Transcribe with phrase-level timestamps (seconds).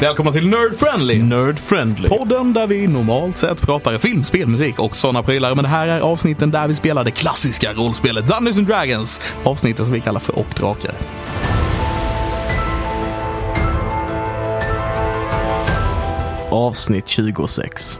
[0.00, 1.22] Välkomna till Nerd Friendly!
[1.22, 2.08] Nerd friendly.
[2.08, 5.54] Podden där vi normalt sett pratar film, spel, musik och sådana prylar.
[5.54, 9.20] Men det här är avsnitten där vi spelar det klassiska rollspelet Dungeons and Dragons.
[9.44, 10.92] Avsnittet som vi kallar för Uppdrakar.
[16.50, 17.98] Avsnitt 26.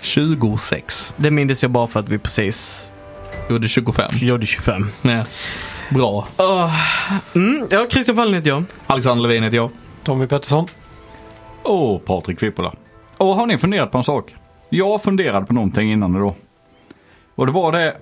[0.00, 1.14] 26.
[1.16, 2.88] Det minns jag bara för att vi precis
[3.50, 4.10] Gjorde 25.
[4.20, 4.86] gjorde 25.
[5.02, 5.24] Ja.
[5.90, 6.28] Bra.
[6.36, 6.74] Oh.
[7.34, 8.64] Mm, ja, Christian Fallen heter jag.
[8.86, 9.70] Alexander Levin heter jag.
[10.04, 10.68] Tommy Pettersson.
[11.62, 12.74] Och Patrik Vippola.
[13.16, 14.34] Och har ni funderat på en sak?
[14.68, 16.34] Jag funderade på någonting innan då.
[17.34, 17.96] Och det var det,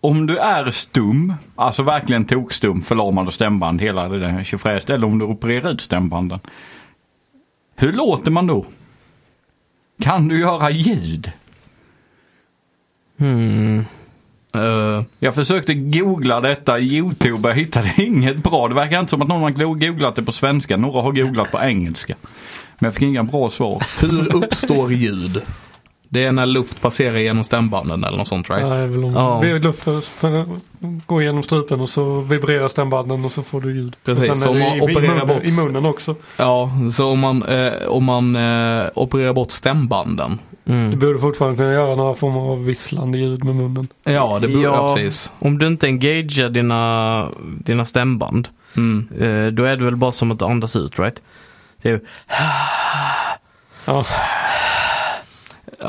[0.00, 5.06] om du är stum, alltså verkligen tokstum, förlamad och stämband hela det där tjofräset, eller
[5.06, 6.40] om du opererar ut stämbanden.
[7.76, 8.64] Hur låter man då?
[10.02, 11.32] Kan du göra ljud?
[13.18, 13.84] Hmm.
[14.56, 18.68] Uh, Jag försökte googla detta i YouTube, jag hittade inget bra.
[18.68, 21.58] Det verkar inte som att någon har googlat det på svenska, några har googlat på
[21.58, 22.14] engelska.
[22.80, 23.82] Men jag fick inga bra svar.
[24.00, 25.42] hur uppstår ljud?
[26.12, 28.68] Det är när luft passerar genom stämbanden eller något sånt right?
[28.68, 29.46] Det är väl om Ja.
[29.46, 29.58] ja.
[29.58, 30.60] luften
[31.06, 33.96] går igenom strupen och så vibrerar stämbanden och så får du ljud.
[34.04, 36.14] Precis, så om man i, i, opererar munnen, bort- i munnen också.
[36.36, 40.38] Ja, så om man, eh, om man eh, opererar bort stämbanden.
[40.64, 40.98] Du Mm.
[40.98, 43.88] borde fortfarande kunna göra några former av visslande ljud med munnen.
[44.04, 44.60] Ja, det Ja.
[44.60, 44.94] ja.
[44.96, 45.32] precis.
[45.38, 49.08] Om du inte engagerar dina, dina stämband, Mm.
[49.20, 51.22] eh, då är det väl bara som att andas ut, right?
[51.82, 52.00] Är,
[53.84, 54.04] Ja.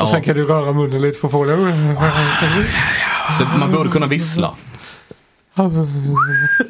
[0.02, 1.58] Och sen kan du röra munnen lite för att få det.
[3.38, 4.56] Så man borde kunna vissla.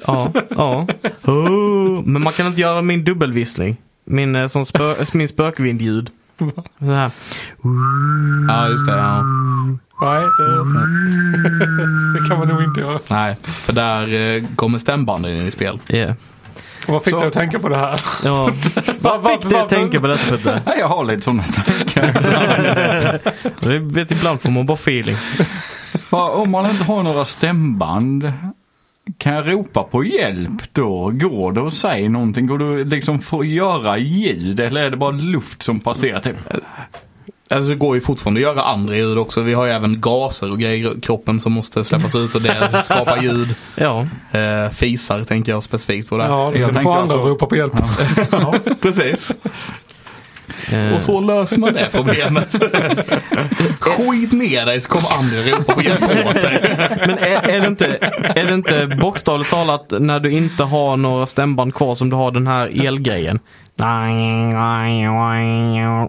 [0.06, 0.88] ja, ja.
[1.24, 3.78] Oh, men man kan inte göra min dubbelvissling.
[4.06, 6.10] Min, eh, som spö, min spökvindljud.
[6.80, 7.12] Så här.
[8.48, 8.98] Ja, just det.
[8.98, 9.24] Ja.
[10.02, 10.58] Nej, det,
[12.20, 13.00] det kan man nog inte göra.
[13.08, 15.80] Nej, för där eh, kommer stämbanden in i spel.
[15.88, 16.16] Yeah.
[16.92, 18.02] Vad fick Så- dig att tänka på det här?
[18.24, 18.52] Ja.
[19.00, 20.62] Vad fick dig att tänka på detta Putte?
[20.66, 23.20] Nej, jag har lite sådana tankar.
[23.94, 25.16] Vet ibland får man bara feeling.
[26.10, 28.34] Om man inte har några stämband,
[29.18, 31.10] kan jag ropa på hjälp då?
[31.14, 32.48] Går det att säga någonting?
[32.48, 36.20] Går det liksom att göra ljud eller är det bara luft som passerar?
[36.20, 36.36] Typ?
[37.52, 39.42] Alltså det går ju fortfarande att göra andra ljud också.
[39.42, 42.82] Vi har ju även gaser och grejer i kroppen som måste släppas ut och det
[42.84, 43.56] skapar ljud.
[43.76, 44.08] Ja.
[44.32, 46.24] Eh, fisar tänker jag specifikt på det.
[46.26, 47.74] Ja, Jag kan få andra att alltså- ropa på hjälp.
[48.32, 49.32] Ja, precis.
[50.72, 52.60] Eh, Och så löser man det problemet.
[53.80, 56.76] Skit ner dig så kommer andra ropa på hjälp åt dig.
[57.00, 57.98] Men är, är, det inte,
[58.36, 62.32] är det inte bokstavligt talat när du inte har några stämband kvar som du har
[62.32, 63.40] den här elgrejen?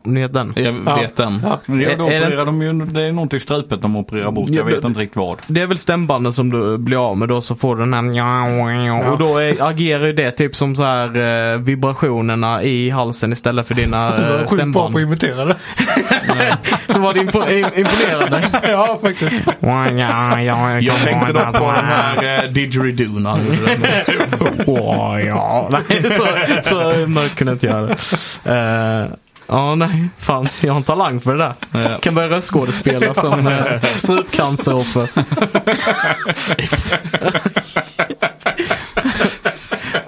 [0.05, 0.53] Ni vet den?
[0.56, 1.41] Jag vet den.
[1.44, 1.60] Ja.
[1.66, 4.49] Det, Är- då är det opererar de ju, det är någonting strupet de opererar bort.
[4.49, 5.38] Ja, Jag vet det- inte riktigt vad.
[5.47, 8.03] Det är väl stämbanden som du blir av med då så får du den här
[9.12, 13.66] och då är, agerar ju det typ som så här eh, vibrationerna i halsen istället
[13.69, 14.93] för dina Du var eh, sjukt bra stämband.
[14.93, 15.56] på att imitera det.
[16.99, 18.50] Var det impo- im- imponerande?
[18.62, 19.41] ja, faktiskt.
[20.81, 23.59] Jag tänkte dock på den här eh, didgeridoo den.
[24.67, 25.69] Åh, ja.
[25.73, 26.27] Nej, så,
[26.62, 27.97] så mörkt kunde jag inte göra det.
[28.50, 30.09] Eh, Ja, nej.
[30.19, 31.55] Fan, jag har en talang för det där.
[31.73, 31.99] Ja.
[31.99, 35.09] Kan börja röstskådespela som uh, strupcanceroffer.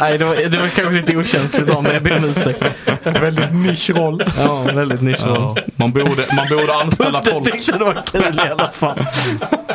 [0.04, 1.92] nej, det var, det var kanske lite okänsligt av mig.
[1.92, 2.62] Jag ber om ursäkt.
[3.02, 4.24] Väldigt nischroll.
[4.38, 5.54] Ja, väldigt nischroll.
[5.56, 8.98] Ja, man, borde, man borde anställa Jag folk tyckte det var kul i alla fall.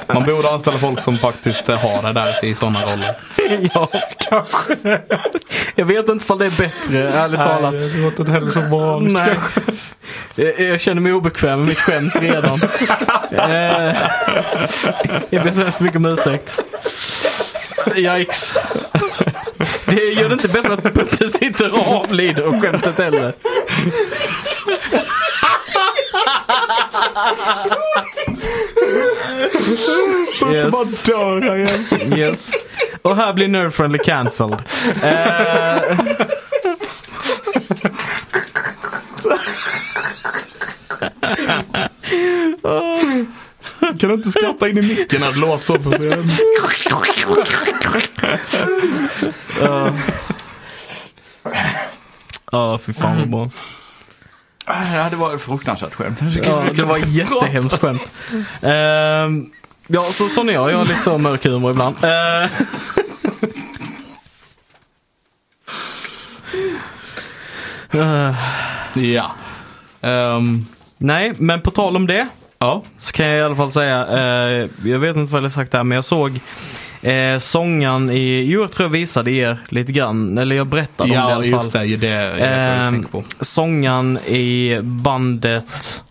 [0.07, 3.15] Man borde anställa folk som faktiskt har det där i sådana roller.
[3.73, 3.89] Ja,
[4.29, 5.01] kanske.
[5.75, 7.73] Jag vet inte ifall det är bättre, ärligt talat.
[7.73, 9.35] Nej, det låter inte heller så moraliskt Nej.
[9.35, 9.61] kanske.
[10.35, 12.61] Jag, jag känner mig obekväm med mitt skämt redan.
[13.31, 13.95] Eh,
[15.29, 16.59] jag ber så hemskt mycket om ursäkt.
[17.95, 18.53] Yikes.
[19.89, 23.33] Det gör det inte bättre att Putte sitter och avlider och skämtet heller.
[30.53, 31.03] Yes.
[31.03, 32.17] dör här igen.
[32.17, 32.51] yes.
[33.01, 34.63] Och här blir Nerd Friendly cancelled.
[35.03, 35.99] Eh,
[43.97, 46.31] Kan du inte skratta in i micken när det låter så på scenen?
[52.51, 53.49] Ja, fy fan vad bra.
[54.65, 56.19] Ja, det var ett fruktansvärt skämt.
[56.43, 58.11] Ja, det var jättehemskt skämt.
[58.61, 59.51] Ehm,
[59.87, 60.71] ja, så, sån är jag.
[60.71, 61.95] Jag har lite så mörk humor ibland.
[62.03, 62.49] Uh,
[68.93, 69.31] Ja.
[70.01, 70.65] Ehm,
[70.97, 72.27] nej, men på tal om det.
[72.59, 72.83] Ja.
[72.97, 75.71] Så kan jag i alla fall säga, eh, jag vet inte vad jag har sagt
[75.71, 76.39] där, men jag såg
[77.01, 81.09] Eh, sången i, jo jag tror jag visade er lite grann, eller jag berättade om
[81.09, 81.89] det i Ja, alla just fall.
[81.89, 81.97] det.
[81.97, 83.23] Det är det jag Ehm, tänker på.
[83.39, 86.03] Sången i bandet,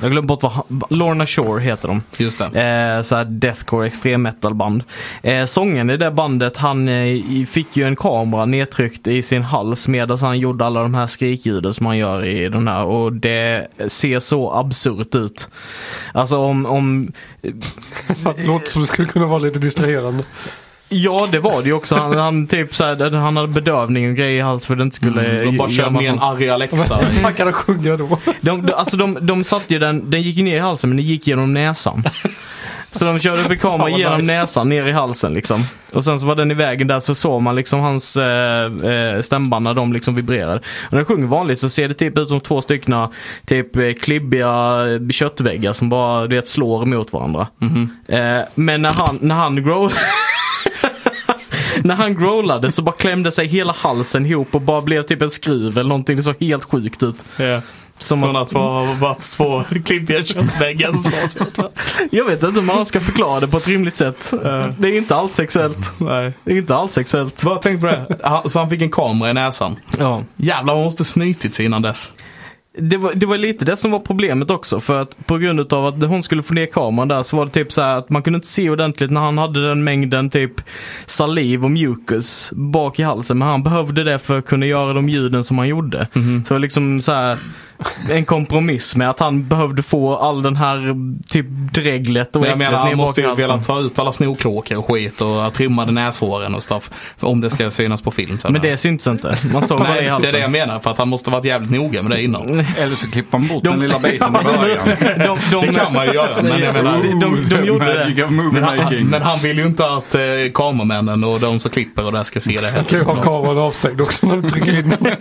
[0.00, 2.02] jag glömde bort vad, Lorna Shore heter de.
[2.18, 2.44] Just det.
[2.44, 4.82] Eh, så här deathcore, extrem metal band.
[5.22, 9.88] Eh, sången i det bandet, han eh, fick ju en kamera nedtryckt i sin hals
[9.88, 12.84] medan han gjorde alla de här skrikljuden som han gör i den här.
[12.84, 15.48] Och det ser så absurt ut.
[16.12, 17.12] Alltså om, om
[17.42, 20.24] Det låter som det skulle kunna vara lite distraherande.
[20.92, 21.94] Ja, det var det ju också.
[21.94, 24.82] Han, han, typ så här, han hade bedövning och grejer i halsen för att det
[24.82, 25.30] inte skulle...
[25.30, 26.96] Mm, de bara körde med en arg Alexa.
[26.96, 28.18] Hur fan kan han sjunga då?
[28.40, 30.96] De, de, alltså de, de satte ju den, den gick ju ner i halsen men
[30.96, 32.04] den gick genom näsan.
[32.92, 34.32] Så de körde upp en kamera vad genom nice.
[34.32, 35.64] näsan ner i halsen liksom.
[35.92, 39.20] Och sen så var den i vägen där så såg man liksom hans eh, eh,
[39.20, 40.56] stämband när de liksom vibrerade.
[40.58, 43.06] Och när den sjunger vanligt så ser det typ ut som två stycken
[43.46, 47.46] typ eh, klibbiga eh, köttväggar som bara du vet, slår emot varandra.
[48.08, 49.92] Eh, men när han, när han grow...
[51.84, 55.30] När han growlade så bara klämde sig hela halsen ihop och bara blev typ en
[55.30, 56.16] skruv eller någonting.
[56.16, 57.24] Det såg helt sjukt ut.
[57.36, 57.60] Ja.
[57.98, 60.92] Som Från att, ha varit två klibbiga köttväggar.
[62.10, 64.30] jag vet inte hur man ska förklara det på ett rimligt sätt.
[64.78, 65.92] Det är inte alls sexuellt.
[65.98, 66.32] Nej.
[66.44, 67.44] Det är inte alls sexuellt.
[67.44, 68.18] Vad tänkte på det?
[68.28, 69.76] Han- Så han fick en kamera i näsan.
[69.98, 70.22] Ja.
[70.36, 72.12] Jävlar, man måste snytit sig innan dess.
[72.78, 74.80] Det var, det var lite det som var problemet också.
[74.80, 77.52] För att på grund av att hon skulle få ner kameran där så var det
[77.52, 80.52] typ så här att man kunde inte se ordentligt när han hade den mängden typ
[81.06, 83.38] saliv och mucus bak i halsen.
[83.38, 86.06] Men han behövde det för att kunna göra de ljuden som han gjorde.
[86.14, 86.18] Så
[86.48, 87.38] det var liksom så här
[88.10, 90.94] en kompromiss med att han behövde få all den här
[91.28, 93.48] typ dreglet och Men jag menar, han måste ju halsen.
[93.48, 96.90] vilja ta ut alla snorkråkor och skit och trimmade näshåren och stuff.
[97.20, 98.38] Om det ska synas på film.
[98.38, 99.36] så Men det syntes inte.
[99.52, 100.32] Man såg Nej, i det är halsen.
[100.32, 100.80] det jag menar.
[100.80, 102.42] För att han måste varit jävligt noga med det innan.
[102.78, 104.78] Eller så klipper man bort De- den lilla biten i början.
[105.18, 106.42] De, de, Det kan man ju göra.
[106.42, 107.84] Men jag menar, de, de, de gjorde
[108.14, 108.26] det.
[108.30, 110.20] Men, han, men han vill ju inte att eh,
[110.54, 112.86] kameramännen och de som klipper och där ska se det kan heller.
[112.98, 115.16] ju ha kameran avstängd också när du trycker in den.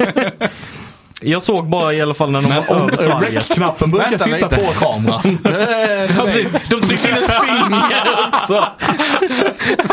[1.22, 3.34] Jag såg bara i alla fall när de Men var över svalget.
[3.34, 4.56] rec-knappen brukar Vänta sitta lite.
[4.56, 5.38] på kameran.
[6.18, 6.52] Ja, precis.
[6.70, 8.66] De tryckte in ett finger också.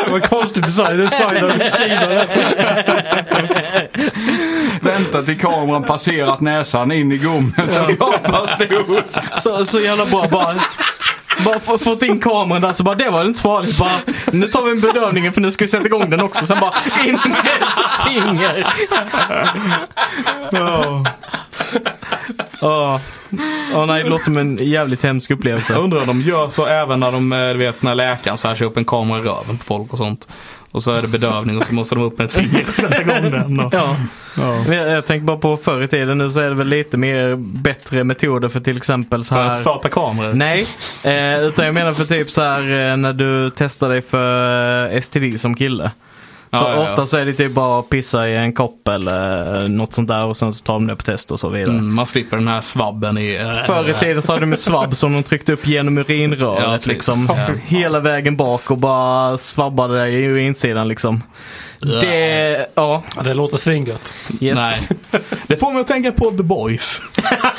[0.05, 0.97] Det var konstig design.
[0.97, 2.25] Designen i Kina.
[4.81, 9.41] Vänta till kameran passerat näsan in i gommen så gapar stort.
[9.41, 10.29] Så, så jävla bra.
[10.31, 10.55] Bara,
[11.45, 13.79] bara få- fått in kameran där så bara det var inte farligt.
[13.79, 13.91] Bara,
[14.33, 16.47] nu tar vi en bedövning för nu ska vi sätta igång den också.
[16.47, 16.75] Sen bara
[17.07, 18.67] in med ett finger.
[22.61, 23.01] Åh
[23.75, 25.73] Åh, nej, det låter som en jävligt hemsk upplevelse.
[25.73, 28.57] Jag undrar om de gör så även när de, eh, vet när läkaren så här
[28.57, 30.29] kör upp en kamera i röven på folk och sånt.
[30.71, 33.01] Och så är det bedövning och så måste de upp med ett finger och sätta
[33.01, 33.61] igång den.
[33.61, 33.97] Och, Ja.
[34.37, 34.65] ja.
[34.75, 37.37] Jag, jag tänker bara på förr i tiden nu så är det väl lite mer
[37.37, 39.51] bättre metoder för till exempel så För här.
[39.51, 40.33] att starta kameror.
[40.35, 40.67] Nej,
[41.05, 45.01] eh, utan jag menar för typ så här eh, när du testar dig för eh,
[45.01, 45.91] STD som kille.
[46.59, 46.91] Så Ja, ja, ja.
[46.91, 50.09] ofta så är det typ bara att pissa i en kopp eller eh, något sånt
[50.09, 51.73] där och sen så tar de det på test och så vidare.
[51.73, 53.35] Mm, man slipper den här svabben i...
[53.35, 56.65] eh, Förr i tiden så hade de svabb som de tryckte upp genom Ja, urinröret
[56.71, 56.87] precis.
[56.87, 57.27] liksom.
[57.29, 57.47] Ja.
[57.67, 61.23] Hela vägen bak och bara svabbade det i insidan liksom.
[62.01, 64.13] Det, ja, Ja, det låter svingött.
[64.41, 64.57] yes.
[64.59, 64.89] Nej.
[65.47, 67.01] Det får mig att tänka på The Boys.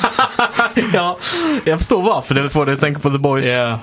[0.94, 1.18] ja,
[1.64, 3.46] jag förstår varför det får dig att tänka på The Boys.
[3.46, 3.78] Ja.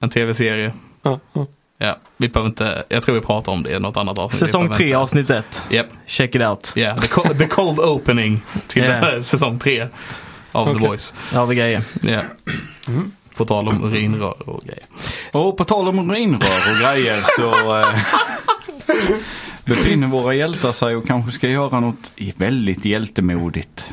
[0.00, 0.72] En tv-serie.
[1.02, 1.46] Ja, ja.
[1.78, 4.38] Ja, vi behöver inte, jag tror vi pratar om det i något annat avsnitt.
[4.40, 5.62] Säsong Vi behöver 3 inte- avsnitt 1.
[5.70, 6.72] Japp, Check it out.
[6.76, 9.22] yeah, the, co- the cold opening till Ja.
[9.22, 9.86] säsong 3
[10.52, 10.88] av The Okej.
[10.88, 11.14] Boys.
[11.32, 11.82] Där har vi grejer.
[12.02, 12.20] Ja.
[13.36, 14.84] På tal om urinrör och grejer.
[15.32, 17.98] Och på tal om urinrör och grejer så eh,
[19.64, 23.86] befinner våra hjältar sig och kanske ska göra något väldigt hjältemodigt.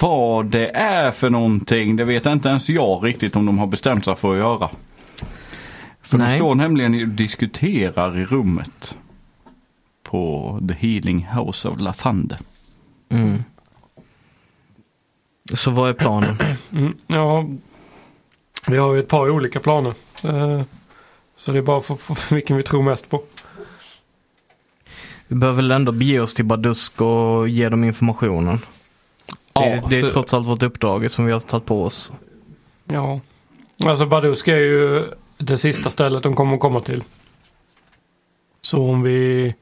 [0.00, 4.04] Vad det är för någonting, det vet inte ens jag riktigt om de har bestämt
[4.04, 4.68] sig för att göra.
[6.02, 6.38] För de Nej.
[6.38, 8.96] står nämligen och diskuterar i rummet.
[10.02, 12.38] På The Healing House of Lathande.
[13.08, 13.42] Mm.
[15.54, 16.36] Så vad är planen?
[16.72, 17.46] Mm, ja,
[18.68, 19.94] vi har ju ett par olika planer.
[20.24, 20.62] Eh,
[21.36, 23.22] Så det är bara för, för vilken vi tror mest på.
[25.28, 28.56] Vi behöver väl ändå bege oss till Badusk och ge dem informationen.
[28.56, 32.12] Det, Ja, det är så- trots allt vårt uppdrag som vi har tagit på oss.
[32.84, 33.20] Ja.
[33.84, 35.04] Alltså Badusk är ju
[35.40, 37.04] det sista stället de kommer att komma till.
[38.62, 39.54] Så om vi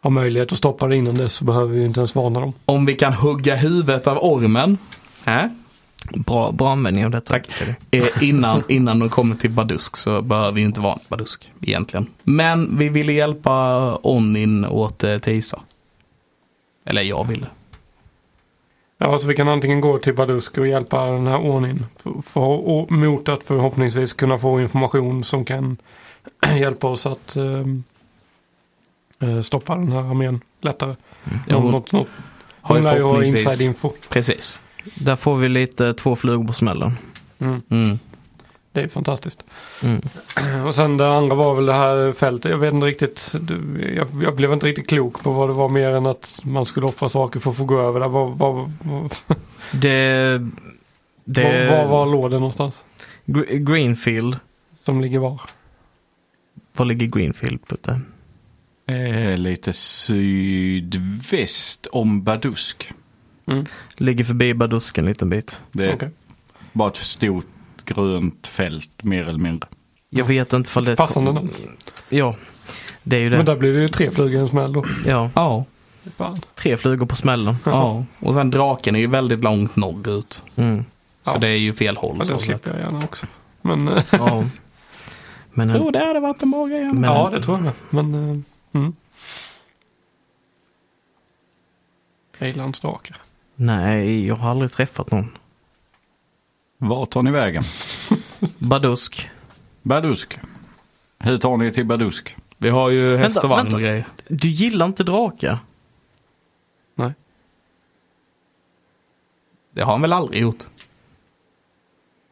[0.00, 2.52] har möjlighet att stoppa det innan dess så behöver vi inte ens varna dem.
[2.64, 4.78] Om vi kan hugga huvudet av ormen.
[5.24, 5.44] Äh?
[6.14, 7.32] Bra, bra användning av detta.
[7.32, 7.48] Tack.
[7.90, 12.06] Eh, innan, innan de kommer till Badusk så behöver vi inte vara Badusk egentligen.
[12.22, 15.60] Men vi ville hjälpa Onin åt eh, Tisa.
[16.84, 17.46] Eller jag ville.
[18.98, 21.86] Ja, så vi kan antingen gå till Badusk och hjälpa den här ordningen.
[21.96, 25.76] För, för, och, mot att förhoppningsvis kunna få information som kan
[26.58, 27.84] hjälpa oss att ehm,
[29.20, 30.94] eh, stoppa den här armén lättare.
[31.48, 32.08] Ja, något, något, något.
[32.60, 33.92] Hon lär ju ha inside info.
[34.08, 34.60] Precis.
[34.94, 36.92] Där får vi lite två flugor på smällen.
[37.38, 37.98] Mm, Mm.
[38.78, 39.44] Det är fantastiskt.
[39.82, 40.00] Mm.
[40.66, 42.50] Och sen det andra var väl det här fältet.
[42.50, 43.34] Jag vet inte riktigt.
[43.96, 46.86] Jag, jag blev inte riktigt klok på vad det var mer än att man skulle
[46.86, 48.08] offra saker för att få gå över där.
[48.08, 49.14] Vad, vad, vad,
[49.72, 50.40] Det...
[51.24, 52.84] det var, var, var låg det någonstans?
[53.26, 54.36] Gre- Greenfield.
[54.82, 55.40] Som ligger var?
[56.76, 57.68] Var ligger Greenfield?
[57.68, 58.00] Putte?
[58.86, 59.72] Eh, lite
[60.72, 62.92] sydväst om Badusk.
[63.96, 65.60] Ligger förbi Badusk en liten bit.
[65.72, 66.10] Det är Okej.
[66.72, 67.46] bara ett stort
[67.94, 69.68] grönt fält mer eller mindre.
[70.10, 71.50] Jag vet inte ifall det Passande namn.
[72.08, 72.34] Ja,
[73.02, 73.36] det är ju det.
[73.36, 74.84] Men där blir det ju tre flugor i en smäll då.
[75.06, 75.64] Ja, Ja.
[76.16, 76.40] Fan.
[76.54, 77.56] tre flugor på smällen.
[77.64, 78.04] ja.
[78.20, 80.44] Och sen draken är ju väldigt långt norrut.
[80.56, 80.84] Mm.
[81.22, 81.38] Så Ja.
[81.38, 82.16] det är ju fel håll.
[82.18, 82.40] Ja, det sett.
[82.42, 83.26] släpper jag gärna också.
[83.62, 84.44] Men eh, Ja.
[85.52, 86.84] Men, Jag tror det hade varit en bra grej.
[86.84, 87.72] Men- ja, det tror jag.
[87.90, 88.38] Men eh,
[88.80, 88.94] mm.
[92.38, 93.16] Ejlandsdrakar.
[93.56, 95.38] nej, jag har aldrig träffat någon.
[96.78, 97.62] Vart tar ni vägen?
[98.58, 99.30] Badusk.
[99.82, 100.38] Badusk.
[101.18, 102.36] Hur tar ni till Badusk?
[102.56, 104.06] Vi har ju häst och vagn och grejer.
[104.28, 105.58] Du gillar inte drakar?
[106.94, 107.12] Nej.
[109.70, 110.64] Det har han väl aldrig gjort.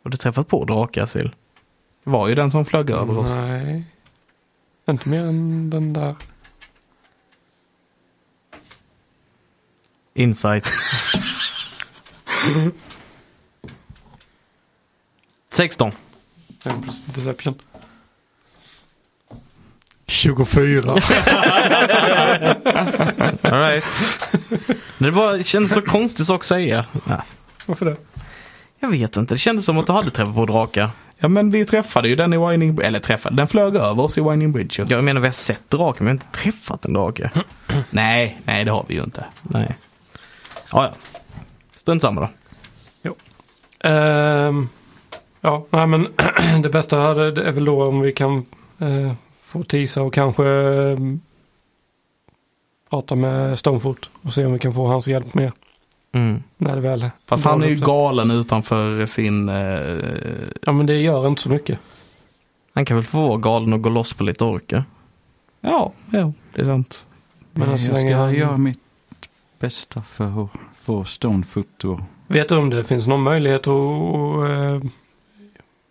[0.03, 1.31] Har du träffat på drakar, Sil?
[2.05, 3.37] Det var ju den som flög över oss.
[3.37, 3.85] Nej.
[4.89, 6.17] Inte mer än den där.
[10.15, 10.67] Insight.
[15.57, 15.93] 16.
[16.63, 17.55] Den plus Deception.
[20.07, 20.91] 24.
[23.43, 23.85] All right.
[24.99, 26.87] Det bara kändes så konstigt sak att säga.
[27.09, 27.23] Ja,
[27.67, 27.97] Varför det?
[28.81, 30.91] jag vet inte, det kändes som att du hade träffat på drakar.
[31.19, 34.21] ja men vi träffade ju den i Winding Eller träffade, den flög över oss i
[34.21, 34.85] Winding Bridge.
[34.89, 37.31] Jag menar vi har sett drakar men vi har inte träffat en drake.
[37.91, 39.25] Nej, nej det har vi ju inte.
[39.43, 39.77] Nej.
[40.73, 40.95] Ja, ja.
[41.77, 42.29] Strunt samma då.
[43.89, 44.69] Ehm,
[45.47, 46.07] ja, nej men
[46.63, 48.45] det bästa det är väl då om vi kan
[48.79, 49.13] eh,
[49.45, 50.99] få Tisa och kanske eh,
[52.91, 55.53] prata med Stonefoot och se om vi kan få hans hjälp med.
[56.13, 56.43] Mm.
[56.57, 59.49] När det väl Fast han är ju galen utanför sin...
[59.49, 59.99] Eh,
[60.63, 61.79] Ja men det gör inte så mycket.
[62.75, 64.85] Han kan väl få vara galen och gå loss på lite orker.
[65.61, 67.07] ja, ja, det är sant.
[67.53, 68.79] Men jag så ska han- göra mitt
[69.59, 70.51] bästa för att
[70.83, 73.67] få Stonefoot och Vet du om det finns någon möjlighet att
[74.51, 74.81] eh,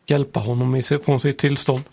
[0.05, 1.83] hjälpa honom från sitt tillstånd?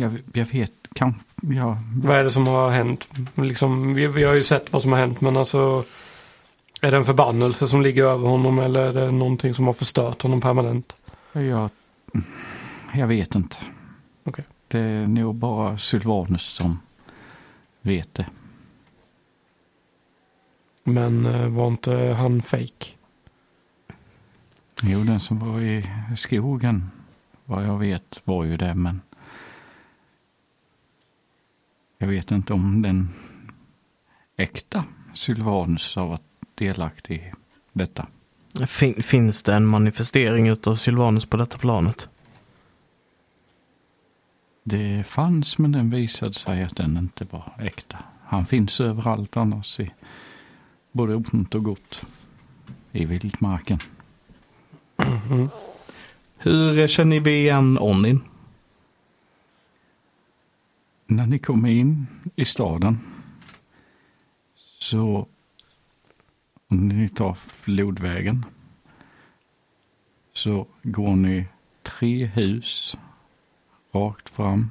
[0.00, 3.08] jag, jag vet, kan, ja, Vad är det som har hänt?
[3.34, 5.84] Liksom, vi, vi har ju sett vad som har hänt men alltså
[6.80, 10.22] är det en förbannelse som ligger över honom eller är det någonting som har förstört
[10.22, 10.96] honom permanent?
[11.32, 11.70] jag,
[12.94, 13.56] jag vet inte.
[14.24, 14.44] Okej.
[14.68, 16.78] Det är nog bara Sylvanus som
[17.80, 18.26] vet det.
[20.84, 22.86] Men eh, var inte han fake?
[24.82, 26.90] Jo, den som var i skogen,
[27.44, 29.00] vad jag vet, var ju det, men
[31.98, 33.08] jag vet inte om den
[34.36, 36.22] äkta Sylvanus har varit
[36.54, 37.32] delaktig i
[37.72, 38.06] detta.
[38.66, 42.08] Fin- finns det en manifestering utav Sylvanus på detta planet?
[44.64, 47.98] Det fanns, men den visade sig att den inte var äkta.
[48.24, 49.90] Han finns överallt annars i
[50.92, 52.06] både ont och gott
[52.92, 53.78] i vildmarken.
[54.96, 55.48] Mm.
[56.36, 58.20] Hur känner vi igen Onin?
[61.06, 62.98] När ni kommer in i staden
[64.54, 65.26] så
[66.68, 68.44] om ni tar flodvägen
[70.32, 71.46] så går ni
[71.82, 72.96] tre hus
[73.92, 74.70] rakt fram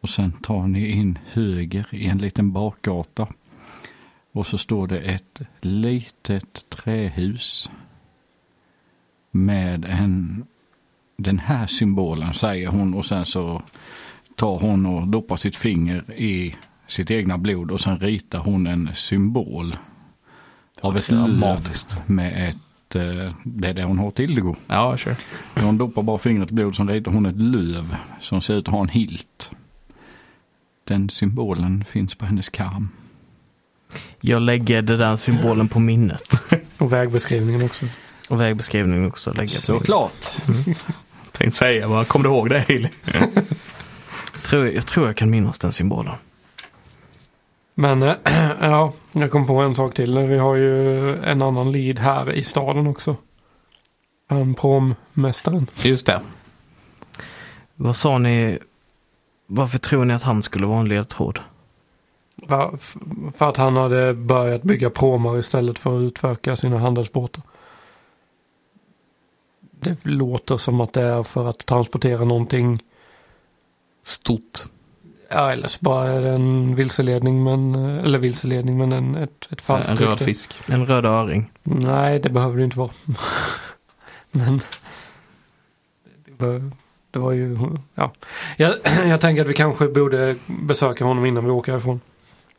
[0.00, 3.28] och sen tar ni in höger i en liten bakgata
[4.32, 7.70] och så står det ett litet trähus
[9.30, 10.44] med en
[11.16, 13.62] den här symbolen säger hon och sen så
[14.34, 16.54] tar hon och doppar sitt finger i
[16.86, 19.76] sitt egna blod och sen ritar hon en symbol
[20.80, 22.02] av ett dramatiskt.
[22.06, 24.56] med ett, eh, det är det hon har till det går.
[24.66, 24.96] Ja.
[25.54, 28.68] När hon doppar bara fingret i blod så ritar hon ett löv som ser ut
[28.68, 29.50] att ha en hilt.
[30.84, 32.88] Den symbolen finns på hennes kam.
[34.20, 36.40] Jag lägger den där symbolen på minnet.
[36.78, 37.86] Och vägbeskrivningen också.
[38.28, 39.50] Och vägbeskrivningen också minnet.
[39.50, 40.32] Såklart.
[41.32, 42.90] Tänkte säga, vad kom du ihåg det Hailey?
[44.42, 46.14] Tror, jag tror jag kan minnas den symbolen.
[47.74, 48.14] Men eh,
[48.60, 50.18] ja, jag kom på en sak till.
[50.18, 53.16] Vi har ju en annan lead här i staden också.
[54.28, 55.66] Han prommästaren.
[55.82, 56.20] Just det.
[57.74, 58.58] Vad sa ni?
[59.46, 61.40] Varför tror ni att han skulle vara en ledtråd?
[63.34, 67.42] För att han hade börjat bygga promar istället för att utverka sina handelsbåtar.
[69.80, 72.82] Det låter som att det är för att transportera någonting.
[74.02, 74.58] Stort.
[75.30, 79.60] Ja, eller så bara är det en vilseledning, men, eller vilseledning, men en, ett, ett
[79.60, 80.24] falskt En röd rykte.
[80.24, 80.54] fisk.
[80.66, 81.50] En röd öring.
[81.62, 82.90] Nej, det behöver det inte vara.
[84.30, 84.60] men
[86.24, 86.70] det, bör,
[87.10, 87.58] det var ju,
[87.94, 88.12] ja.
[88.56, 88.74] Jag,
[89.08, 92.00] jag tänker att vi kanske borde besöka honom innan vi åker ifrån.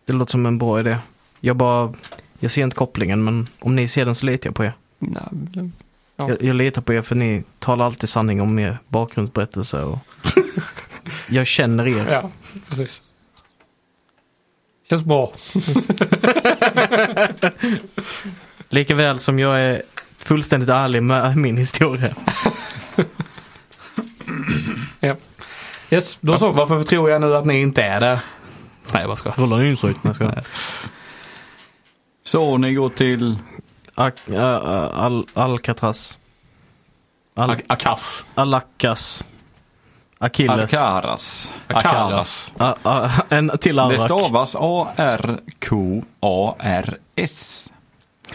[0.05, 0.97] Det låter som en bra idé.
[1.39, 1.93] Jag bara,
[2.39, 4.73] jag ser inte kopplingen men om ni ser den så litar jag på er.
[4.99, 5.71] Nej,
[6.19, 6.29] Ja.
[6.29, 9.97] Jag, jag litar på er för ni talar alltid sanning om er bakgrundsberättelse och
[11.29, 12.11] jag känner er.
[12.11, 12.31] Ja,
[12.69, 13.01] precis.
[14.89, 15.33] Känns bra.
[18.69, 19.81] Lika väl som jag är
[20.19, 22.15] fullständigt ärlig med min historia.
[25.91, 26.51] Yes, då så.
[26.51, 28.21] Varför tror jag nu att ni inte är det?
[28.93, 29.97] Nej, vad ska Rullar ni insight?
[30.03, 30.43] Jag.
[32.23, 33.37] Så ni går till...
[33.99, 36.17] Ak- ä- Al- Alcatraz.
[37.35, 38.25] Al- Akas.
[38.35, 39.23] Alakas.
[40.19, 40.73] Achilles.
[40.73, 41.51] Alcaraz.
[41.67, 42.53] Akaras.
[42.57, 44.01] A- a- en till Det Arak.
[44.01, 44.55] stavas
[46.29, 47.69] A-R-K-A-R-S.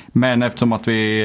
[0.06, 1.20] Men eftersom att vi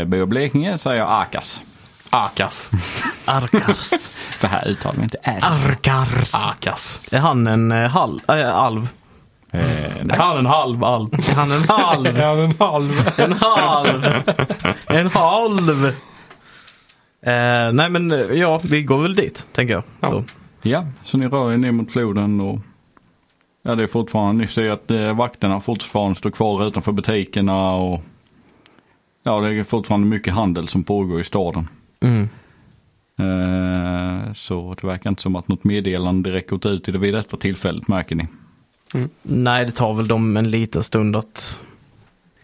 [0.00, 1.62] eh, bor i Blekinge säger jag Akas.
[2.10, 2.70] Akas.
[3.24, 3.90] Arkars.
[4.38, 5.38] För här uttalar vi inte R.
[5.42, 6.34] Arkars.
[6.34, 7.00] Akas.
[7.10, 8.88] Är han en eh, hal- äh, alv?
[9.52, 11.08] Eh, Är han en halv alv?
[11.34, 12.06] Han en halv?
[12.18, 12.90] Ja, en halv.
[13.16, 14.04] En halv!
[14.86, 15.84] En halv!
[17.26, 19.82] Eh, nej men eh, ja, vi går väl dit, tänker jag.
[20.00, 20.10] Ja.
[20.10, 20.24] Då.
[20.62, 22.58] ja, så ni rör er ner mot floden och
[23.62, 28.02] ja, det är fortfarande, ni ser att eh, vakterna fortfarande står kvar utanför butikerna och
[29.22, 31.68] ja, det är fortfarande mycket handel som pågår i staden.
[32.00, 32.28] Mm.
[33.18, 37.14] Eh, så det verkar inte som att något meddelande direkt gått ut i det vid
[37.14, 38.26] detta tillfället märker ni.
[39.22, 41.62] Nej, det tar väl dem en liten stund att...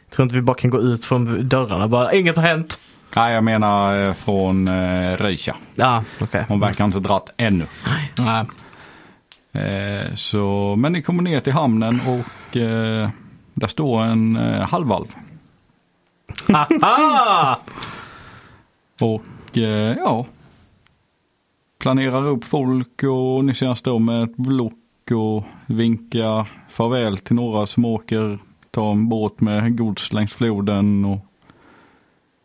[0.04, 2.80] Jag tror inte vi bara kan gå ut från dörrarna bara, inget har hänt.
[3.16, 5.56] Nej, jag menar eh, från eh, Reisha.
[5.74, 6.44] Ja, okej.
[6.48, 7.66] Hon verkar inte dratt ännu.
[8.18, 8.44] Nej.
[9.52, 13.10] Eh, så, men ni kommer ner till hamnen och eh,
[13.54, 15.06] där står en eh, halvalv.
[16.48, 17.58] Haha!
[19.00, 20.26] Och eh, ja,
[21.78, 24.72] planerar upp folk och ni ser står med ett block
[25.14, 28.38] och vinkar farväl till några som åker,
[28.70, 31.18] tar en båt med gods längs floden och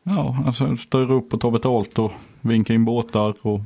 [0.03, 3.61] ja, alltså styr upp och tar betalt och vinkar in båtar och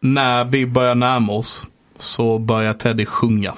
[0.00, 1.66] När vi börjar närma oss
[1.96, 3.54] så börjar Teddy sjunga.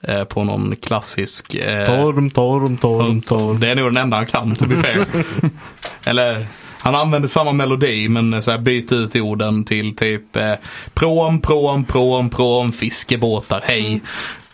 [0.00, 1.54] Eh, på någon klassisk...
[1.54, 3.60] Eh, Torm, torm, torm, torm.
[3.60, 5.06] Det är nog den enda han kan, to be fair.
[6.04, 6.46] Eller,
[6.86, 10.52] han använder samma melodi men så här byter ut orden till typ eh,
[10.94, 14.02] prom, prom, prom, prom, fiskebåtar, hej.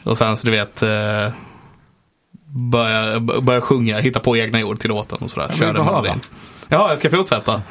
[0.03, 1.33] Och sen så du vet eh,
[2.45, 5.53] börja, börja sjunga, hitta på egna ord till låten och sådär.
[5.55, 6.21] Kör den melodin.
[6.69, 7.63] Ja, jag ska fortsätta.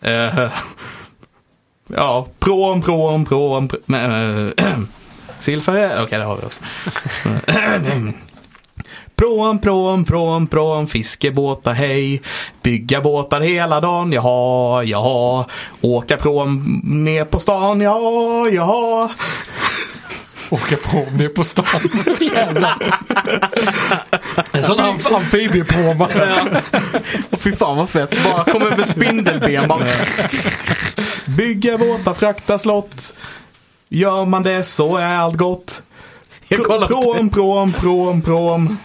[0.00, 0.12] Eh,
[1.88, 4.78] ja, prom, prom, prom, prom äh,
[5.38, 6.62] Silsare, okej det har vi också.
[9.16, 12.22] Prom, prom, prom, prom, fiskebåtar, hej.
[12.62, 15.44] Bygga båtar hela dagen, jaha, jaha.
[15.80, 17.98] Åka prom ner på stan, ja,
[18.52, 19.10] ja.
[20.50, 21.64] Åka på ner på stan.
[22.34, 22.76] Jävlar.
[24.52, 26.08] En sån amf- amfibiepråma.
[27.30, 28.24] Och fy fan vad fett.
[28.24, 29.84] Bara kommer med spindelben bara.
[31.26, 33.14] Bygga båtar, frakta slott.
[33.88, 35.82] Gör man det så är allt gott.
[36.48, 38.76] Jag kollar Prom, prom, prom, prom.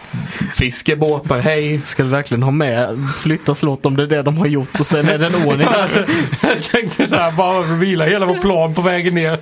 [0.54, 1.80] Fiskebåtar, hej.
[1.84, 4.86] Ska du verkligen ha med flytta slott om det är det de har gjort och
[4.86, 5.68] sen är det en ordning.
[6.42, 9.38] Jag tänkte så här, bara vila hela vår plan på vägen ner.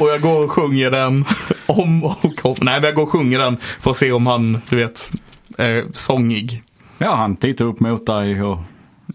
[0.00, 1.24] Och jag går och sjunger den
[1.66, 2.56] om och om.
[2.60, 5.10] Nej, men jag går och sjunger den för att se om han, du vet,
[5.58, 6.62] är sångig.
[6.98, 8.58] ja, han tittar upp mot dig och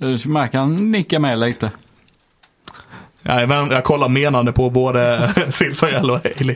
[0.01, 1.71] eh, märker han nickar med lite.
[3.21, 6.55] Nej, men jag kollar menande på både Silsarell och Hailey.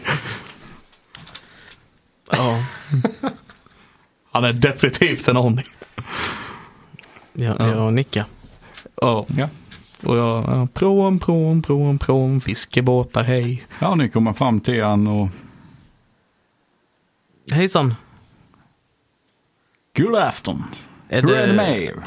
[2.31, 2.59] Ja,
[4.31, 5.65] Han är definitivt en aning.
[7.33, 8.25] jag, jag nickar.
[9.01, 9.25] Ja.
[9.37, 9.49] Ja.
[10.03, 13.65] Och jag, ja, prom, prom, prom, prom, fiskebåtar, hej.
[13.79, 15.29] Ja, ni kommer fram till han och
[17.51, 17.95] Hejsan.
[19.97, 20.63] God afton.
[21.09, 21.95] Är Hur är det med er?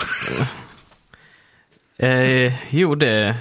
[2.02, 3.36] Eh, jo, det,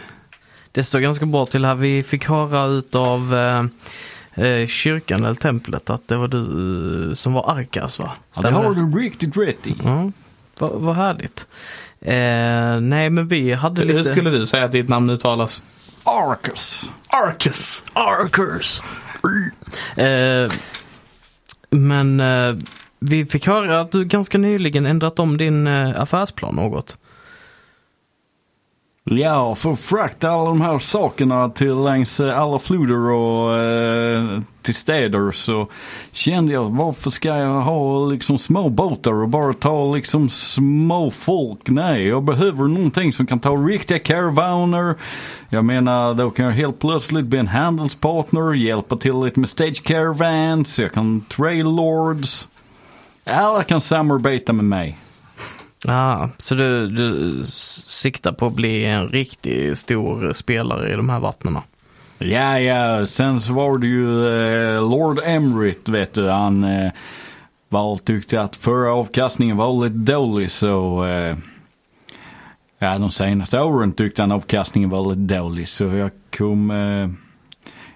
[0.71, 1.75] det står ganska bra till här.
[1.75, 3.63] Vi fick höra utav eh,
[4.39, 8.11] eh, kyrkan eller templet att det var du eh, som var Arkas va?
[8.35, 9.75] Ja, det har du riktigt rätt i.
[9.83, 10.11] Ja,
[10.59, 11.47] vad, härligt.
[12.01, 13.97] Eh, nej men vi hade lite...
[13.97, 15.63] Hur skulle du säga att ditt namn uttalas?
[16.03, 16.91] Arcus.
[17.07, 17.83] Arcus.
[17.93, 18.81] Arkers.
[19.95, 20.51] Eh,
[21.69, 22.55] men eh,
[22.99, 26.97] vi fick höra att du ganska nyligen ändrat om din eh, affärsplan något.
[29.11, 34.41] Ja, för att frakta alla de här sakerna till längs eh, alla floder och eh,
[34.61, 35.67] till städer så
[36.11, 41.59] kände jag varför ska jag ha liksom små båtar och bara ta liksom små folk?
[41.69, 44.95] Nej, jag behöver någonting som kan ta riktiga caravaner.
[45.49, 49.83] Jag menar, då kan jag helt plötsligt bli en handelspartner, hjälpa till lite med stage
[49.83, 52.47] caravans, jag kan trail lords.
[53.25, 54.97] Alla kan samarbeta med mig.
[55.87, 61.19] Ah, så du, du siktar på att bli en riktigt stor spelare i de här
[61.19, 61.63] vattnena?
[62.17, 66.91] Ja, ja, sen så var det ju eh, Lord Emrit, vet du, han eh,
[67.69, 71.37] var tyckte att förra avkastningen var lite dålig så eh,
[72.79, 77.09] ja, de senaste åren tyckte han avkastningen var lite dålig så jag kom eh,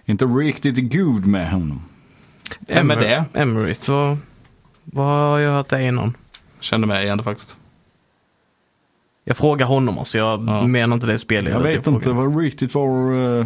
[0.06, 1.82] inte riktigt god med honom.
[2.60, 3.26] Vem är det?
[3.34, 4.18] Emerit, vad,
[4.84, 6.18] vad har jag hört det innan?
[6.60, 7.58] Kände mig igen det faktiskt.
[9.24, 10.68] Jag frågar honom alltså, jag Ja.
[10.68, 11.54] menar inte det spelet.
[11.54, 13.46] Jag vet inte vad riktigt var eh,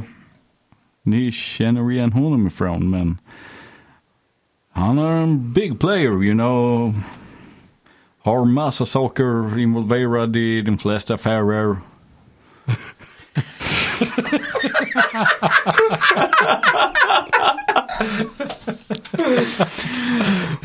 [1.04, 3.18] ni känner igen honom ifrån men
[4.72, 6.94] han är en big player, you know.
[8.24, 11.78] Har massa saker involverade i de flesta affärer.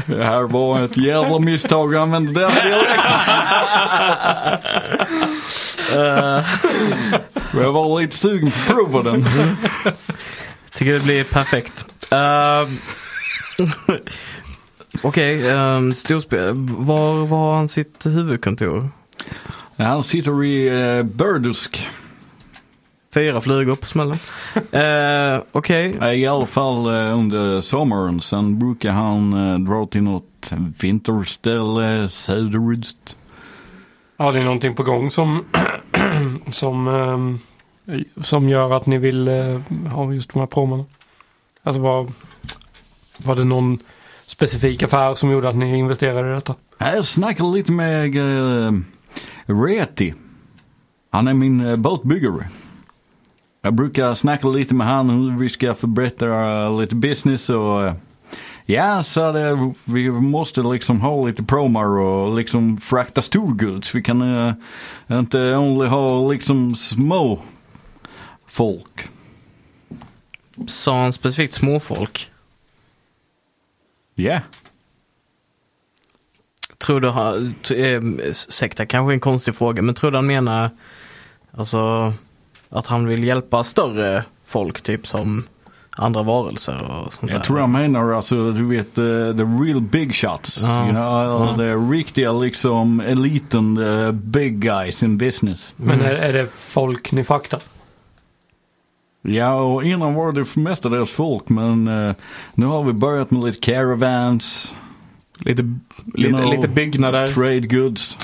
[0.06, 3.12] Det här var ett jävla misstag att använda den dialekten.
[7.52, 9.26] Men Jag var lite sugen på att prova den.
[10.74, 11.86] Tycker det blir perfekt.
[12.12, 12.68] Uh,
[15.02, 16.52] Okej, um, storspel.
[16.54, 18.88] Var, var har han sitt huvudkontor?
[19.76, 21.88] Ja, Han sitter i uh, Burdusk.
[23.14, 24.18] Fyra flugor på smällen.
[24.56, 28.20] Uh, Okej, Ja, I alla fall eh, under sommaren.
[28.20, 33.16] Sen brukar han eh, dra till något vinterställe söderut.
[34.16, 35.44] Ja, det är någonting på gång som,
[36.52, 37.38] som, ehm,
[38.22, 39.60] som gör att ni vill eh,
[39.92, 40.84] ha just de här promerna.
[41.62, 42.12] Alltså var,
[43.16, 43.78] var det någon
[44.26, 46.54] specifik affär som gjorde att ni investerade i detta?
[46.78, 48.72] Jag snackade lite med uh,
[49.46, 50.14] Reti.
[51.10, 52.48] Han är min uh, båtbyggare.
[53.64, 57.92] Jag brukar snacka lite med han hur vi ska förbättra uh, lite business och uh,
[58.66, 63.94] ja, så det, vi måste liksom ha lite promar och liksom frakta storgods.
[63.94, 64.54] Vi kan uh,
[65.10, 67.38] inte only ha liksom små
[68.46, 69.08] folk.
[70.66, 72.30] sa han specifikt småfolk?
[74.14, 74.40] Ja.
[76.78, 80.70] Tror du, han- eh, ursäkta, kanske en konstig fråga, men tror du han menar
[81.52, 82.12] alltså
[82.72, 85.44] att han vill hjälpa större folk, typ som
[85.96, 87.44] andra varelser och sånt Jag där?
[87.44, 90.62] tror han menar alltså, du vet, uh, the real big shots.
[90.62, 90.82] Ja.
[90.84, 95.74] You know, uh, the riktiga liksom eliten, the big guys in business.
[95.76, 97.60] Men är, är det folk ni fraktar?
[99.22, 102.14] Ja, och innan var det för mestadels folk, men uh,
[102.54, 104.74] nu har vi börjat med lite caravans,
[105.44, 105.62] Lite,
[106.14, 107.28] lite, know, lite byggnader.
[107.28, 108.18] trade goods.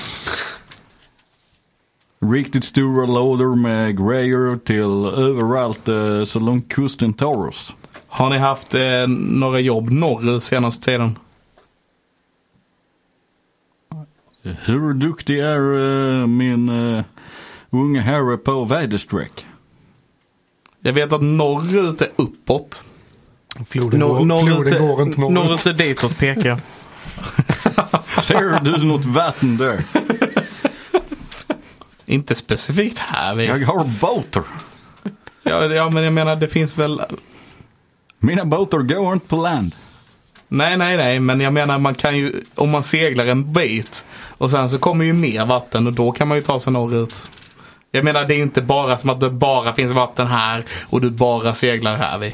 [2.25, 7.75] Riktigt stora lådor med grejer till överallt uh, så långt kusten tar oss.
[8.07, 11.17] Har ni haft eh, några jobb norrut senaste tiden?
[14.43, 17.03] Hur duktig är uh, min uh,
[17.69, 19.45] unge herre på väderstreck?
[20.81, 22.83] Jag vet att norrut är uppåt.
[23.67, 25.33] Floden, Nor- går, norrut, floden går inte norrut.
[25.33, 26.61] norrut är ditåt pekar.
[28.21, 29.83] Ser du något vatten där?
[32.09, 33.35] Inte specifikt här.
[33.35, 33.45] Vi.
[33.45, 34.43] Jag har båtar.
[35.43, 37.01] Ja, ja, men jag menar det finns väl...
[38.19, 39.75] Mina båtar går inte på land.
[40.47, 44.51] Nej, nej, nej, men jag menar man kan ju, om man seglar en bit och
[44.51, 47.29] sen så kommer ju mer vatten och då kan man ju ta sig norrut.
[47.91, 51.09] Jag menar det är inte bara som att det bara finns vatten här och du
[51.09, 52.33] bara seglar här vid.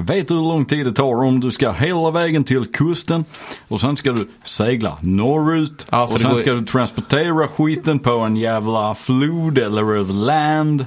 [0.00, 3.24] Vet du hur lång tid det tar om du ska hela vägen till kusten
[3.68, 7.48] och sen ska du segla norrut Ja, så och det sen går- ska du transportera
[7.48, 10.86] skiten på en jävla flod eller över land.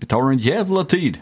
[0.00, 1.18] Det tar en jävla tid.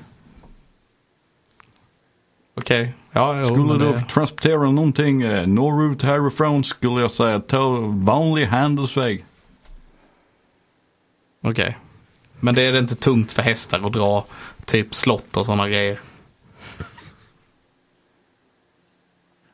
[2.56, 4.00] Okej, ja, jo, Skulle du det...
[4.00, 9.24] transportera någonting eh, norrut härifrån skulle jag säga ta vanlig handelsväg.
[11.42, 11.78] Okej.
[12.40, 14.24] Men det är inte tungt för hästar att dra
[14.64, 16.00] typ slott och sådana grejer.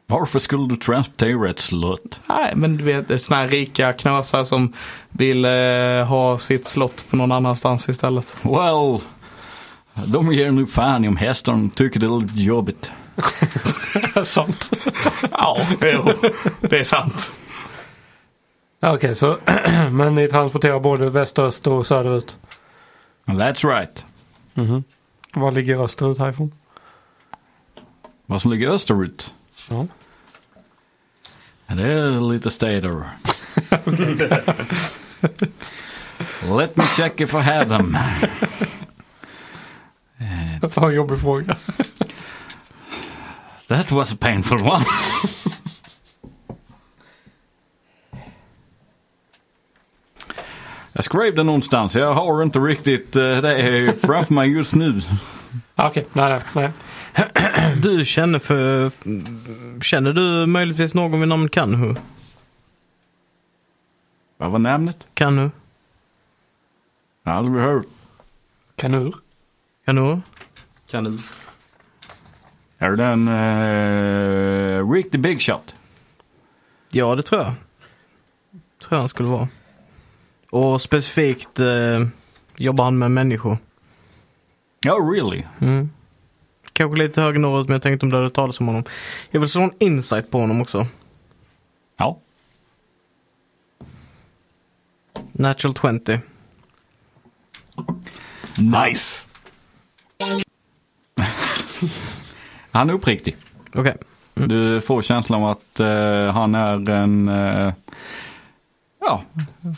[0.07, 2.21] Varför skulle du transportera ett slott?
[2.29, 4.73] Nej, men du vet, det är såna här rika knösar som
[5.09, 8.37] vill eh, ha sitt slott på någon annanstans istället.
[8.43, 9.01] Well,
[10.07, 12.91] de ger nu fan i om hästarna tycker det är lite jobbigt.
[14.25, 14.71] Sant.
[15.31, 17.33] Ja, jo, det är sant.
[18.81, 19.39] Ja, Okej, så
[19.91, 22.37] men ni transporterar både väst, öst och söderut?
[23.27, 24.05] That's right.
[25.33, 26.53] Var ligger österut härifrån?
[28.27, 29.35] Vad som ligger österut?
[29.69, 29.87] Ja.
[31.67, 33.05] Det är lite städer.
[36.59, 37.97] Let me check if I have them.
[40.75, 41.57] Vad jobbig fråga.
[43.69, 44.85] That was a painful one.
[51.07, 51.95] Jag skrev det någonstans.
[51.95, 55.01] Jag har inte riktigt eh, det framför mig just nu.
[55.77, 56.73] Okej, nej, nej,
[57.15, 57.73] nej.
[57.83, 58.91] Du känner för...
[59.83, 61.95] Känner du möjligtvis någon vid namn Kanhu?
[64.37, 65.07] Vad var namnet?
[65.15, 65.51] Kanhu?
[67.25, 67.87] Aldrig hört.
[68.77, 69.15] Kanur?
[69.85, 70.21] Kanhu?
[70.91, 71.19] Kanin.
[72.79, 75.75] Är det en uh, Rick the Big Shot?
[76.91, 77.55] Ja, det tror jag.
[78.81, 79.49] Tror jag han skulle vara.
[80.51, 82.07] Och specifikt eh,
[82.57, 83.59] jobbar han med människor.
[84.87, 85.43] Oh really?
[85.61, 85.91] Mm.
[86.73, 88.85] Kanske lite högre norrut, men jag tänkte om du hade talat om honom.
[89.31, 90.87] Jag vill slå en insight på honom också.
[91.97, 92.19] Ja.
[95.33, 96.21] Natural 20.
[98.59, 99.23] Nice.
[102.71, 103.37] Han är uppriktig.
[103.75, 103.97] Okej.
[104.35, 107.29] Du får känslan av att eh, han är en...
[107.29, 107.73] eh,
[109.07, 109.25] ja,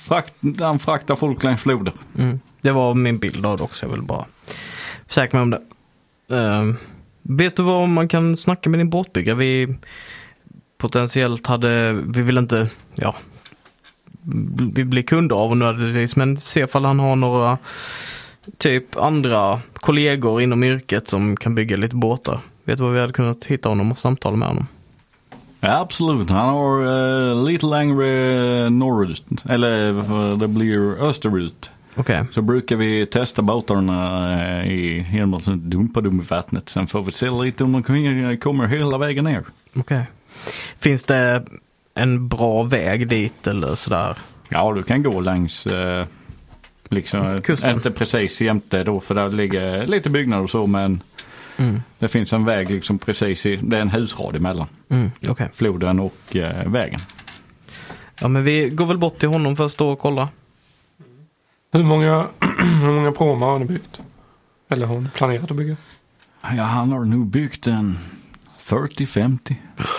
[0.01, 1.93] frakt, han fraktar folk längs floder.
[2.19, 2.41] Mm.
[2.61, 3.87] Det var min bild av det också.
[3.87, 4.27] Jag vill bara
[5.07, 5.63] försäkra mig om det.
[6.35, 6.75] Uh,
[7.23, 9.37] vet du vad man kan snacka med din båtbyggare?
[9.37, 9.77] Vi
[10.79, 13.15] potentiellt hade, vi vill inte, ja,
[14.73, 17.59] vi blir kunder av honom nödvändigtvis, men se ifall han har några
[18.59, 22.41] typ andra kollegor inom yrket som kan bygga lite båtar.
[22.65, 24.67] Vet du vad vi hade kunnat hitta honom och samtala med honom?
[25.61, 26.31] Absolut.
[26.31, 26.83] Han har
[27.31, 29.23] eh, lite längre norrut.
[29.49, 31.71] Eller det blir österut.
[31.95, 36.69] Okej, Så brukar vi testa båtarna eh, i, genom att dumpa dem i vattnet.
[36.69, 37.83] Sen får vi se lite om de
[38.39, 39.45] kommer- hela vägen ner.
[39.77, 40.03] okej.
[40.79, 41.45] Finns det
[41.95, 44.17] en bra väg dit eller sådär?
[44.49, 46.07] Ja, du kan gå längs eh,
[46.89, 47.71] liksom, Kusten.
[47.75, 51.03] inte precis jämte då för där ligger lite byggnader och så men
[51.59, 51.83] Mm.
[51.99, 55.51] det finns en väg liksom precis i, det är en husrad emellan Mm, okej.
[55.55, 57.01] floden och eh, vägen.
[58.21, 60.29] Ja men vi går väl bort till honom först då och kolla.
[61.73, 62.27] Hur många,
[62.83, 64.01] hur många pråmar har ni byggt?
[64.69, 65.77] Eller har ni planerat att bygga?
[66.43, 67.99] Ja, han har nu byggt en
[68.63, 69.55] 40-50.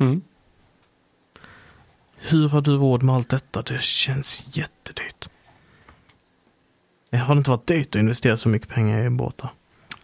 [0.00, 0.22] Mm.
[2.16, 3.62] Hur har du råd med allt detta?
[3.62, 5.28] Det känns jättedyrt.
[7.12, 9.50] Det har det inte varit dyrt att investera så mycket pengar i båtar?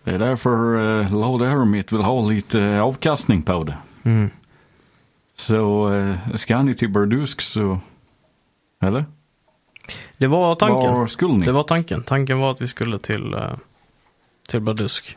[0.05, 3.77] Det är därför eh, Lord Hermit vill ha lite eh, avkastning på det.
[4.03, 4.31] Mm.
[5.37, 7.79] Så eh, ska ni till Burdusk så,
[8.83, 9.05] eller?
[10.17, 10.95] Det var tanken.
[10.95, 11.45] Var skulle ni?
[11.45, 12.03] Det var tanken.
[12.03, 13.57] Tanken var att vi skulle till, uh,
[14.49, 15.17] till Bardusk.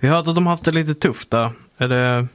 [0.00, 1.50] Vi har hört att de haft det lite tufft där.
[1.76, 2.26] Är det...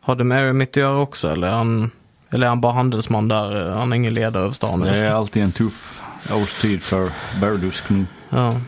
[0.00, 1.90] Har det med mitt att göra också eller är han,
[2.30, 3.70] eller är han bara handelsman där?
[3.70, 4.80] Han är ingen ledare över stan?
[4.80, 8.06] Det är alltid en tuff årstid för Burdusk nu.
[8.30, 8.60] Ja.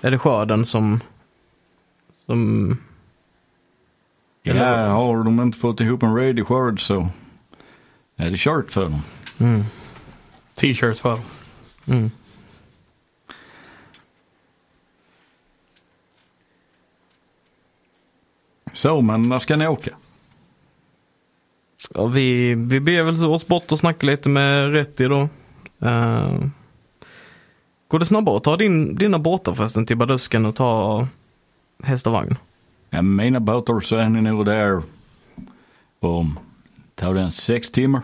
[0.00, 1.00] Är det skörden som...
[2.26, 2.76] Som...
[4.42, 7.08] Ja, har de inte fått ihop en redig skörd så
[8.16, 9.02] är det kört för dem.
[9.38, 9.64] Mm.
[10.54, 11.20] T-shirt för.
[11.86, 12.10] Mm.
[18.72, 19.90] Så, men när ska ni åka?
[21.94, 25.28] Ja, vi, vi ber väl oss bort och snacka lite med Rätti då.
[25.82, 26.46] Uh,
[27.90, 31.06] går det snabbare att ta din, dina båtar förresten till Badusken och ta
[31.82, 32.36] häst och vagn?
[32.90, 34.82] Ja, mina båtar så är ni nog där
[36.00, 36.38] om,
[36.94, 38.02] tar det en sex timmar?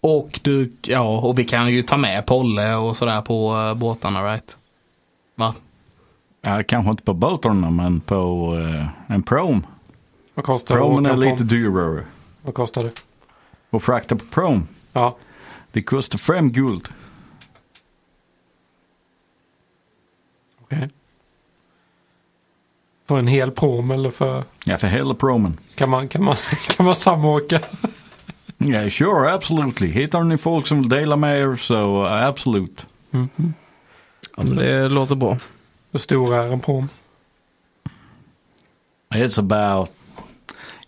[0.00, 4.32] Och du, ja, och vi kan ju ta med Polle och sådär på uh, båtarna,
[4.32, 4.56] right?
[5.34, 5.54] Va?
[6.42, 9.66] Ja, kanske inte på båtarna men på eh, en prom.
[10.34, 12.04] Vad kostar att Promen är lite dyrare.
[12.42, 12.90] Vad kostar det?
[13.70, 15.16] Och frakta på prom, Ja.
[15.72, 16.88] det kostar fem guld.
[20.70, 20.88] Okej.
[23.08, 24.44] För en hel prom eller för...
[24.64, 25.58] Ja, för hela promen.
[25.74, 26.36] Kan man, kan man,
[26.76, 27.60] kan man samåka?
[28.58, 29.88] Ja, sure, absolutely.
[29.88, 32.86] Hittar ni folk som vill dela med er så uh, absolut.
[33.10, 35.38] Ja, men det låter bra.
[35.92, 36.88] Hur stor är en prom?
[39.14, 39.90] It's about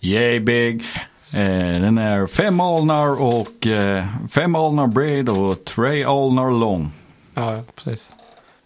[0.00, 0.84] yay big.
[1.30, 6.92] Eh, den är fem alnar och eh, fem alnar bred och tre alnar lång.
[7.34, 8.10] Ja, precis.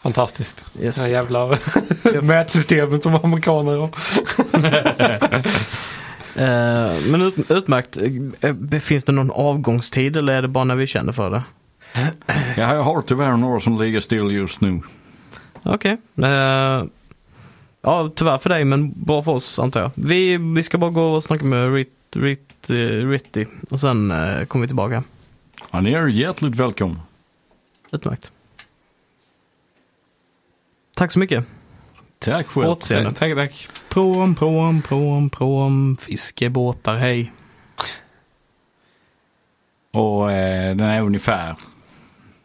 [0.06, 0.64] Fantastiskt.
[0.80, 0.96] Yes.
[0.96, 1.46] Det här jävla
[2.22, 3.90] mätsystemet som amerikaner har.
[6.38, 7.98] Eh, men ut, utmärkt.
[8.40, 11.42] Eh, Finns det någon avgångstid eller är det bara när vi känner för det?
[12.56, 14.80] Ja, jag har tyvärr några som ligger still just nu.
[15.62, 15.96] Okej.
[16.22, 16.84] Eh,
[17.82, 19.90] ja, tyvärr för dig men bra för oss antar jag.
[19.94, 22.74] Vi, vi ska bara gå och snacka med Rit, Rit, eh,
[23.08, 25.02] Ritty och sen eh, kommer vi tillbaka.
[25.70, 27.00] Ja, ni är hjärtligt välkomna.
[27.92, 28.32] Utmärkt.
[30.96, 31.44] Tack så mycket.
[32.18, 32.68] Tack själv.
[32.68, 33.12] Återseende.
[33.12, 33.68] Tack, tack.
[33.88, 37.32] Prom, prom, prom, prom, fiskebåtar, hej.
[39.92, 41.54] Och eh, den är ungefär,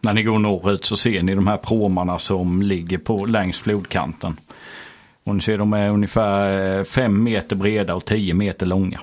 [0.02, 4.40] när ni går norrut så ser ni de här pråmarna som ligger på längs flodkanten.
[5.24, 9.00] Och ni ser de är ungefär eh, fem meter breda och tio meter långa.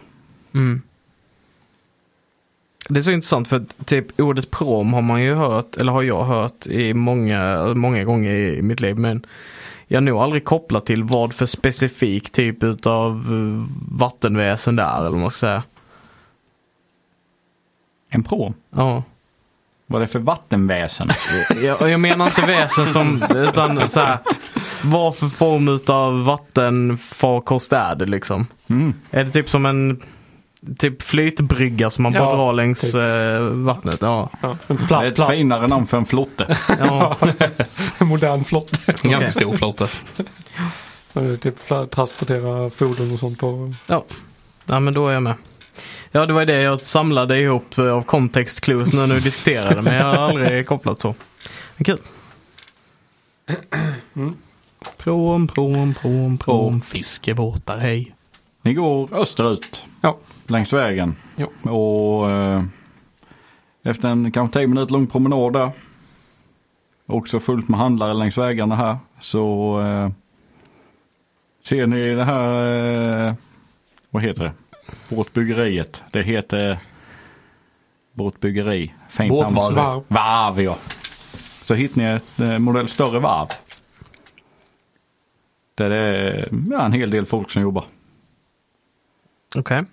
[0.54, 0.82] Mm.
[2.88, 6.24] Det är så intressant för typ ordet prom har man ju hört, eller har jag
[6.24, 8.96] hört i många, många gånger i mitt liv.
[8.96, 9.26] Men
[9.86, 14.98] jag har nog aldrig kopplat till vad för specifik typ utav eh, vattenväsen det är
[14.98, 15.62] eller vad man ska säga.
[18.10, 18.54] En pråm?
[18.70, 19.02] Ja.
[19.86, 21.08] Vad är det för vattenväsen?
[21.62, 24.18] Jag, jag menar inte väsen som, utan så här,
[24.84, 28.46] vad för form utav vattenfarkost är det liksom?
[28.66, 28.94] Mm.
[29.10, 30.02] Är det typ som en
[30.78, 32.94] typ flytbrygga som man bara Ja, drar längs typ.
[32.94, 33.98] eh, vattnet?
[34.00, 34.30] Ja.
[34.40, 36.56] Ja, en Det är platt, ett platt, finare namn för en flotte.
[36.78, 37.16] ja.
[38.00, 38.94] modern flotte.
[39.04, 39.88] En ganska stor flotte.
[41.40, 41.56] typ
[41.90, 43.74] transportera fordon och sånt på.
[43.86, 44.04] Ja.
[44.66, 45.34] ja, men då är jag med.
[46.12, 49.94] Ja, det var det jag samlade ihop eh, av context clues när du diskuterade, men
[49.94, 51.14] jag har aldrig kopplat så.
[51.76, 51.98] Men kul.
[54.96, 58.14] Prom, prom, prom, prom, fiskebåtar, hej.
[58.62, 60.18] Ni går österut Ja.
[60.50, 61.16] Längs vägen.
[61.36, 61.70] Ja.
[61.70, 62.62] Och eh,
[63.82, 65.70] efter en kanske 10 minuter lång promenad där.
[67.06, 68.96] Också fullt med handlare längs vägarna här.
[69.20, 70.10] Så eh,
[71.62, 73.34] ser ni det här, eh,
[74.10, 74.52] vad heter det?
[75.08, 76.02] Båtbyggeriet.
[76.10, 76.78] Det heter
[78.12, 78.94] båtbyggeri.
[79.08, 79.30] Fint.
[79.30, 79.74] Båtvarv.
[79.74, 80.02] Varv.
[80.08, 80.78] Varv ja.
[81.62, 83.48] Så hittar ni ett eh, modell större varv.
[85.74, 87.84] Där det är ja, en hel del folk som jobbar.
[89.56, 89.84] Okej.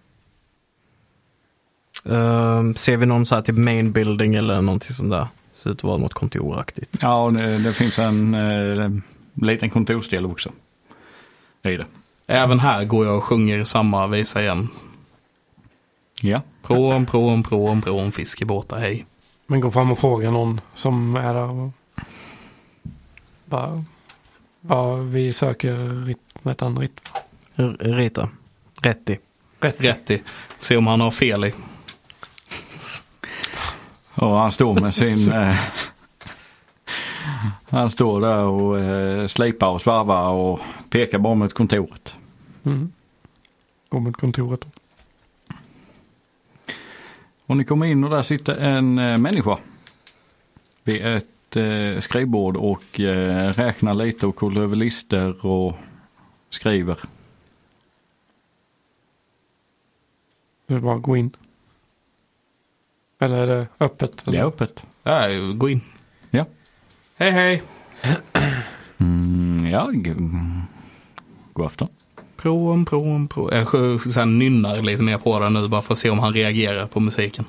[2.09, 5.27] Ehm, ser vi någon så här typ main building eller någonting sånt där?
[5.55, 6.97] Ser ut att vara något kontoraktigt.
[7.01, 8.89] Ja, och det, det finns en eh,
[9.45, 10.51] liten kontorsdel också.
[11.61, 11.85] Det är det.
[12.27, 14.69] Även här går jag och sjunger samma visa igen.
[16.21, 16.41] Ja.
[16.63, 19.05] Prom, prom, prom, prom, fiskebåtar, hej.
[19.47, 21.71] Men gå fram och fråga någon som är där.
[23.45, 23.83] Bara,
[24.61, 26.79] bara vi söker Rit, heter han?
[26.79, 27.01] Rit,
[27.55, 28.29] R- Rita.
[28.83, 29.19] Rätti.
[29.59, 29.81] rätt.
[29.81, 30.21] Rätt i.
[30.59, 31.53] Se om han har fel i.
[34.15, 35.31] Och han står med sin...
[35.31, 35.55] eh,
[37.69, 42.15] han står där och eh, slipar och svarvar och pekar bara mot kontoret.
[42.63, 42.91] Mm.
[43.89, 44.65] Gå mot kontoret.
[47.45, 49.57] Och ni kommer in och där sitter en eh, människa.
[50.83, 55.73] Vid ett eh, skrivbord och eh, räknar lite och kollar över listor och
[56.49, 56.97] skriver.
[60.67, 61.35] Så bara gå in.
[63.25, 64.25] Eller är det öppet?
[64.25, 64.83] Det är öppet.
[65.03, 65.81] Ja, gå in.
[66.29, 66.45] Ja.
[67.17, 67.63] Hej, hej.
[68.97, 69.89] Mm, ja,
[71.53, 71.87] god afton.
[72.35, 73.49] Prom, prom, prom.
[73.51, 73.65] Jag
[74.15, 76.99] här nynnar lite mer på det nu bara för att se om han reagerar på
[76.99, 77.45] musiken.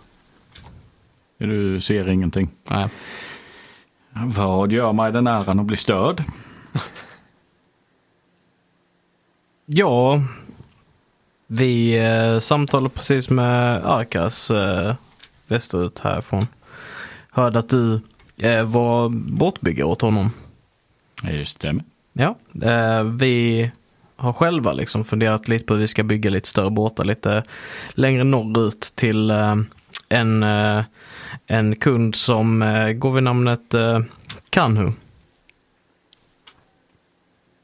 [1.39, 2.49] Du ser ingenting.
[2.71, 2.89] Nej.
[4.13, 6.25] Vad gör mig den äran att bli störd?
[9.69, 10.23] Ja,
[11.47, 14.95] vi eh, samtalade precis med Arkas eh,
[15.47, 16.47] västerut härifrån.
[17.31, 18.01] Hörde att du
[18.37, 20.31] eh, var båtbyggare åt honom.
[21.23, 21.85] Det stämmer.
[22.13, 23.71] Ja, eh, vi
[24.17, 27.43] har själva liksom funderat lite på hur vi ska bygga lite större båtar lite
[27.91, 29.57] längre norrut till eh,
[30.09, 30.85] en, eh,
[31.47, 34.01] en kund som eh, går vid namnet eh,
[34.51, 34.93] Kanhu.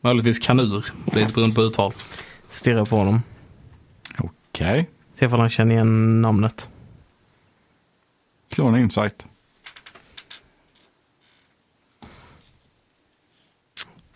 [0.01, 0.87] Möjligtvis kanur.
[1.13, 1.93] Lite beroende på uttal.
[2.49, 3.23] Stirrar på honom.
[4.19, 4.91] Okej.
[5.15, 6.69] Se ifall han känner igen namnet.
[8.59, 9.25] En insight.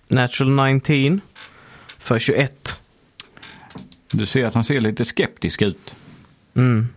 [0.09, 1.21] Natural 19
[1.99, 2.81] för 21.
[4.11, 5.95] Du ser att han ser lite skeptisk ut.
[6.55, 6.89] Mm.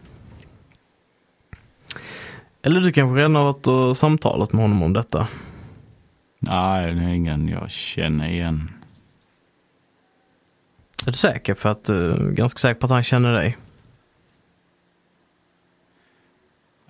[2.62, 5.28] Eller du kanske redan har varit och samtalat med honom om detta.
[6.40, 8.72] Nej, det är ingen jag känner igen.
[11.06, 11.54] Är du säker?
[11.54, 13.58] För att uh, ganska säker på att han känner dig.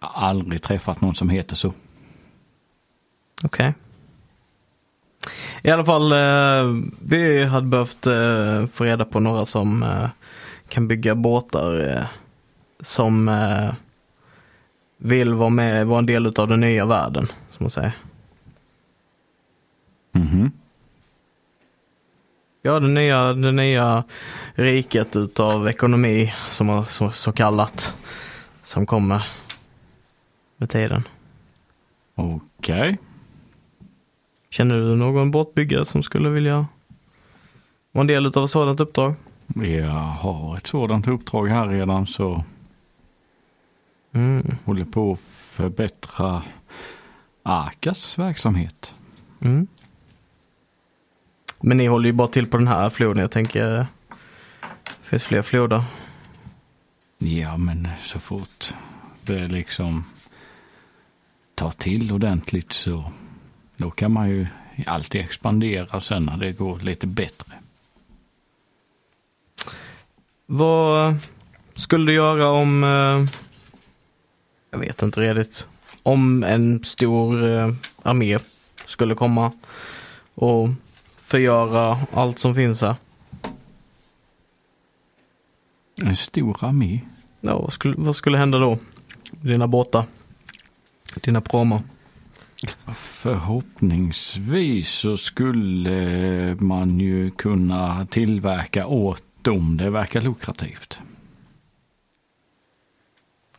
[0.02, 1.74] Jag har aldrig träffat någon som heter så.
[3.44, 3.74] Okej.
[5.64, 10.10] I alla fall, eh, vi hade behövt eh, få reda på några som eh,
[10.68, 12.08] kan bygga båtar
[12.84, 13.32] som
[14.98, 17.92] vill vara med, vara en del av den nya världen, som man säger.
[20.12, 20.52] Mhm.
[22.62, 24.04] Ja, det nya, det nya
[24.54, 27.96] riket utav ekonomi, som så, så kallat,
[28.64, 29.28] som kommer
[30.60, 31.04] med tiden.
[32.16, 32.98] Okej.
[34.50, 36.68] Känner du någon båtbyggare som skulle vilja
[37.92, 39.14] vara en del av ett sådant uppdrag?
[39.56, 42.44] Jag har ett sådant uppdrag här redan så
[44.12, 44.56] Mm.
[44.66, 46.44] håller på att förbättra
[47.44, 48.94] Akas verksamhet.
[49.40, 49.68] Mm.
[51.62, 53.22] Men ni håller ju bara till på den här floden.
[53.22, 53.88] Jag tänker, det
[55.02, 55.84] finns fler floder.
[57.18, 58.74] Ja, men så fort
[59.22, 60.04] det liksom
[61.60, 63.12] tar till ordentligt så
[63.78, 64.48] då kan man ju
[64.88, 67.54] alltid expandera sen när det går lite bättre.
[70.46, 71.18] Vad
[71.74, 73.36] skulle du göra om, eh,
[74.72, 75.68] jag vet inte redigt,
[76.04, 78.40] om en stor eh, armé
[78.86, 79.52] skulle komma
[80.36, 80.70] och
[81.18, 82.96] förgöra allt som finns här?
[86.02, 87.00] En stor armé.
[87.42, 88.78] Ja, vad skulle, vad skulle hända då?
[89.32, 90.06] Dina båtar?
[91.16, 91.82] Dina pråmar?
[92.96, 99.78] Förhoppningsvis så skulle man ju kunna tillverka åt dem.
[99.78, 101.00] Det verkar lukrativt.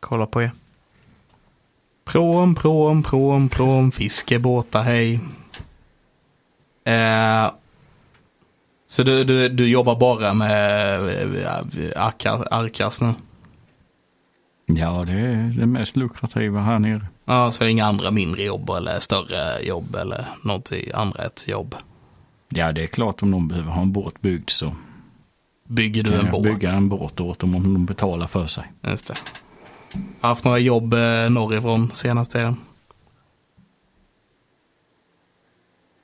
[0.01, 0.51] Kolla på er.
[2.05, 5.20] Prom, prom, prom, prom, fiskebåtar, hej.
[6.84, 7.51] Eh,
[8.86, 12.03] så du, du, du jobbar bara med eh,
[12.51, 13.14] Arkas nu?
[14.66, 17.07] Ja, det är det mest lukrativa här nere.
[17.31, 21.74] Ja, så inga andra mindre jobb eller större jobb eller något andra ett jobb.
[22.49, 24.74] Ja, det är klart om de behöver ha en båt byggd så
[25.64, 26.43] Bygger du en båt?
[26.43, 28.72] bygga en båt åt dem om de betalar för sig.
[28.83, 29.14] Just det.
[30.20, 32.57] Har haft några jobb eh, norrifrån senaste tiden.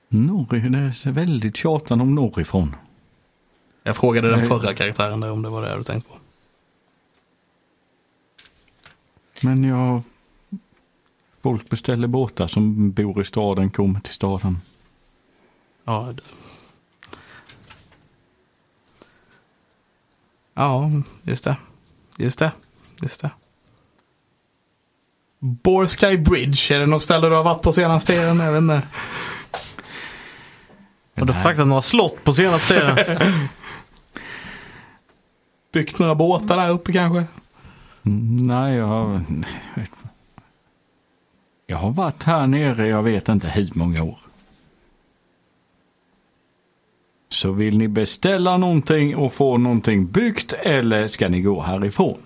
[0.08, 2.76] Norr, det är väldigt tjatan om norrifrån.
[3.82, 6.18] Jag frågade den förra karaktären där om det var det du tänkte på.
[9.42, 10.02] Men jag...
[11.46, 14.60] Folk beställer båtar som bor i staden, kommer till staden.
[15.84, 16.14] Ja.
[20.54, 20.90] Ja,
[21.22, 21.56] just det.
[22.18, 22.52] Just det.
[23.02, 23.30] Just det.
[25.38, 28.38] Borsky Bridge, är det något ställe du har varit på senaste tiden?
[28.38, 28.82] Jag vet inte.
[31.16, 33.28] Har du fraktat några slott på senaste tiden?
[35.72, 37.24] Byggt några båtar där uppe kanske?
[38.04, 39.20] Mm, Nej, jag har...
[41.66, 44.18] Jag har varit här nere, jag vet inte hur många år.
[47.28, 52.18] Så vill ni beställa någonting och få någonting byggt eller ska ni gå härifrån?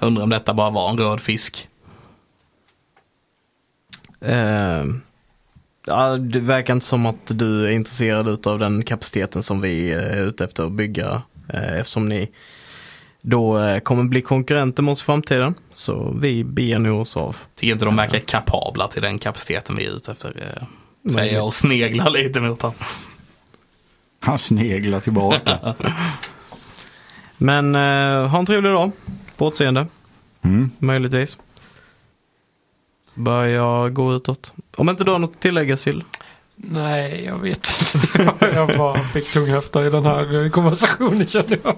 [0.00, 1.68] Undrar om detta bara var en röd fisk.
[4.20, 4.84] Eh,
[5.86, 10.22] ja, det verkar inte som att du är intresserad av den kapaciteten som vi är
[10.22, 11.22] ute efter att bygga.
[11.48, 12.30] Eh, eftersom ni
[13.22, 15.54] då eh, kommer bli konkurrenter i framtiden.
[15.72, 17.36] Så vi beger nu oss av.
[17.54, 20.28] Tycker inte de verkar kapabla till den kapaciteten vi är ute efter.
[20.56, 22.76] eh, Säger jag och sneglar lite mot honom.
[24.20, 25.58] Han sneglar tillbaka.
[27.38, 28.90] Men eh, ha en trevlig dag
[29.36, 29.86] på återseende,
[30.42, 30.70] Mm.
[30.78, 31.38] möjligtvis.
[33.14, 34.52] Börja gå utåt.
[34.76, 36.04] Om inte du har något att tillägga Sill?
[36.56, 38.34] Nej, jag vet inte.
[38.54, 41.76] jag bara fick tunghäfta i den här eh, konversationen känner jag.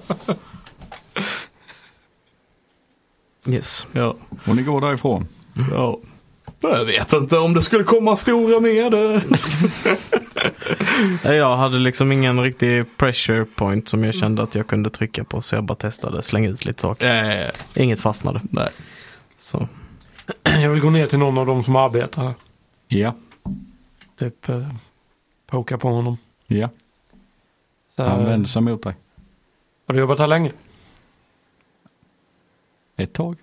[3.47, 3.87] Yes.
[3.93, 4.15] Ja.
[4.47, 5.27] Och ni går därifrån.
[5.71, 5.99] ja.
[6.63, 8.95] Jag vet inte om det skulle komma stora med
[11.25, 15.43] Jag hade liksom ingen riktig pressure point som jag kände att jag kunde trycka på
[15.43, 17.41] så jag bara testade, slänga ut lite saker.
[17.45, 17.51] eh,
[17.83, 18.41] Inget fastnade.
[18.51, 18.69] nej.
[19.39, 19.69] Så.
[20.45, 22.35] Jag vill gå ner till någon av dem som arbetar här.
[22.89, 23.15] Ja,
[24.19, 24.69] Typ eh,
[25.47, 26.17] poka på honom.
[26.47, 26.69] ja.
[27.97, 28.95] Så, Han vänder sig mot dig.
[29.87, 30.53] har du jobbat här länge?
[33.01, 33.37] Ett tag.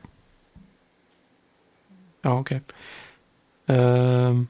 [2.21, 2.61] Ja, okej.
[3.65, 4.47] Ehm,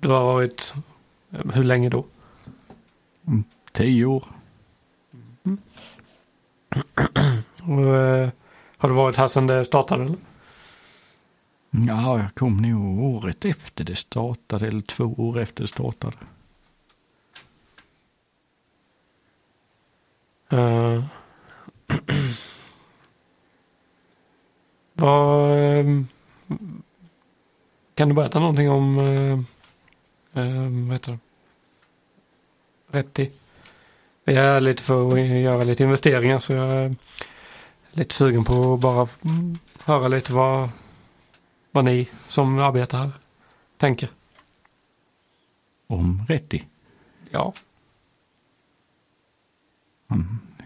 [0.00, 0.74] du har varit,
[1.30, 2.04] hur länge då?
[3.72, 4.24] Tio år.
[7.62, 8.30] Och, eh,
[8.76, 10.04] har du varit här sedan det startade?
[10.04, 10.16] Eller?
[11.70, 16.16] Ja, jag kom nog året efter det startade, eller två år efter det startade.
[20.48, 21.04] Eh,
[24.94, 26.06] vad, ehm,
[28.02, 29.40] kan du berätta någonting om uh,
[30.86, 31.18] vad heter
[33.12, 33.30] det?
[34.24, 36.96] Är lite för att göra lite investeringar så jag är
[37.90, 40.68] lite sugen på att bara mm, höra lite vad,
[41.70, 43.10] vad ni som arbetar här
[43.78, 44.08] tänker.
[45.86, 46.64] Om Rätti.
[47.30, 47.52] Ja,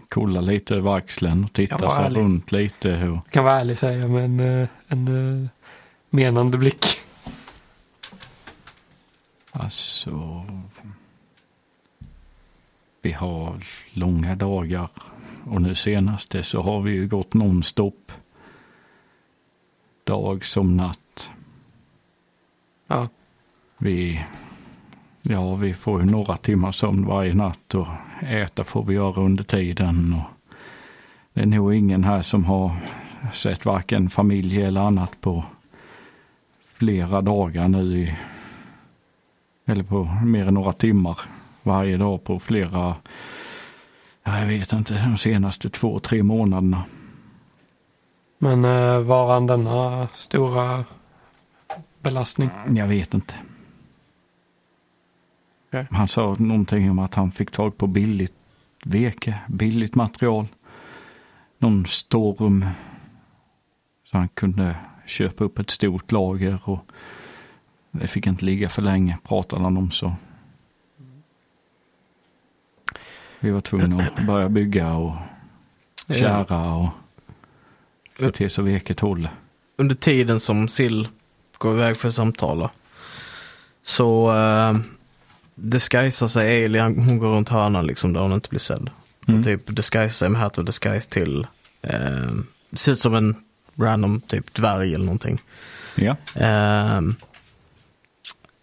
[0.09, 2.89] Kolla lite över axeln och titta sig runt lite.
[2.89, 5.07] Jag kan vara ärlig säga med en, eh, en
[5.43, 5.49] eh,
[6.09, 7.06] menande blick.
[9.59, 10.45] Alltså.
[13.01, 14.89] Vi har långa dagar.
[15.45, 18.11] Och nu senaste så har vi ju gått nonstop.
[20.03, 21.31] Dag som natt.
[22.87, 23.07] Ja,
[23.77, 24.25] Vi,
[25.21, 27.87] ja, vi får ju några timmar sömn varje natt och
[28.21, 30.13] äta får vi göra under tiden.
[30.13, 30.55] Och
[31.33, 32.75] det är nog ingen här som har
[33.33, 35.45] sett varken familj eller annat på
[36.73, 37.97] flera dagar nu.
[37.97, 38.15] I,
[39.67, 41.19] eller på mer än några timmar
[41.63, 42.95] varje dag på flera,
[44.23, 46.83] ja, jag vet inte, de senaste två, tre månaderna.
[48.37, 50.85] men uh, varan denna stora
[52.01, 52.49] belastning?
[52.69, 53.33] Jag vet inte.
[55.67, 55.87] Okej.
[55.91, 58.33] Han sa någonting om att han fick tag på billigt
[58.85, 60.47] veke, billigt material.
[61.57, 62.65] Någon storm.
[64.03, 66.91] Så han kunde köpa upp ett stort lager och
[67.99, 70.15] det fick inte ligga för länge pratade han om så.
[73.39, 75.15] Vi var tvungna att börja bygga och
[76.09, 76.89] kära och
[78.13, 79.31] få till så veket håller.
[79.77, 81.07] Under tiden som Sill
[81.57, 82.69] går iväg för samtala.
[83.83, 84.77] Så uh,
[85.55, 88.89] disguisar sig Alien, hon går runt hörnan liksom där hon inte blir sedd.
[89.27, 89.39] Mm.
[89.39, 91.47] Och typ disguisar sig med hat och disguise till,
[91.81, 92.31] eh,
[92.69, 93.35] det ser ut som en
[93.75, 95.41] random typ dvärg eller någonting.
[95.95, 96.15] Ja.
[96.35, 97.15] Ehm,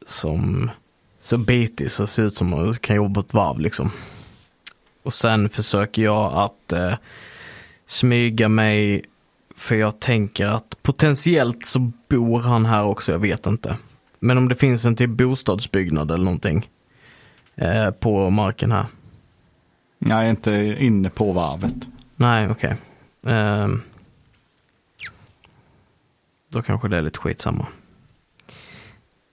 [0.07, 0.71] som
[1.21, 3.91] så bitig så ser ut som att kan jobba ett varv liksom.
[5.03, 6.95] Och sen försöker jag att eh,
[7.87, 9.05] smyga mig
[9.57, 13.77] för jag tänker att potentiellt så bor han här också, jag vet inte.
[14.19, 16.71] Men om det finns en typ bostadsbyggnad eller någonting
[17.55, 18.87] eh, på marken här.
[19.99, 21.75] Jag är inte inne på varvet.
[22.17, 22.77] Nej, okej.
[23.27, 23.83] Ehm,
[26.49, 27.67] då kanske det är lite skitsamma.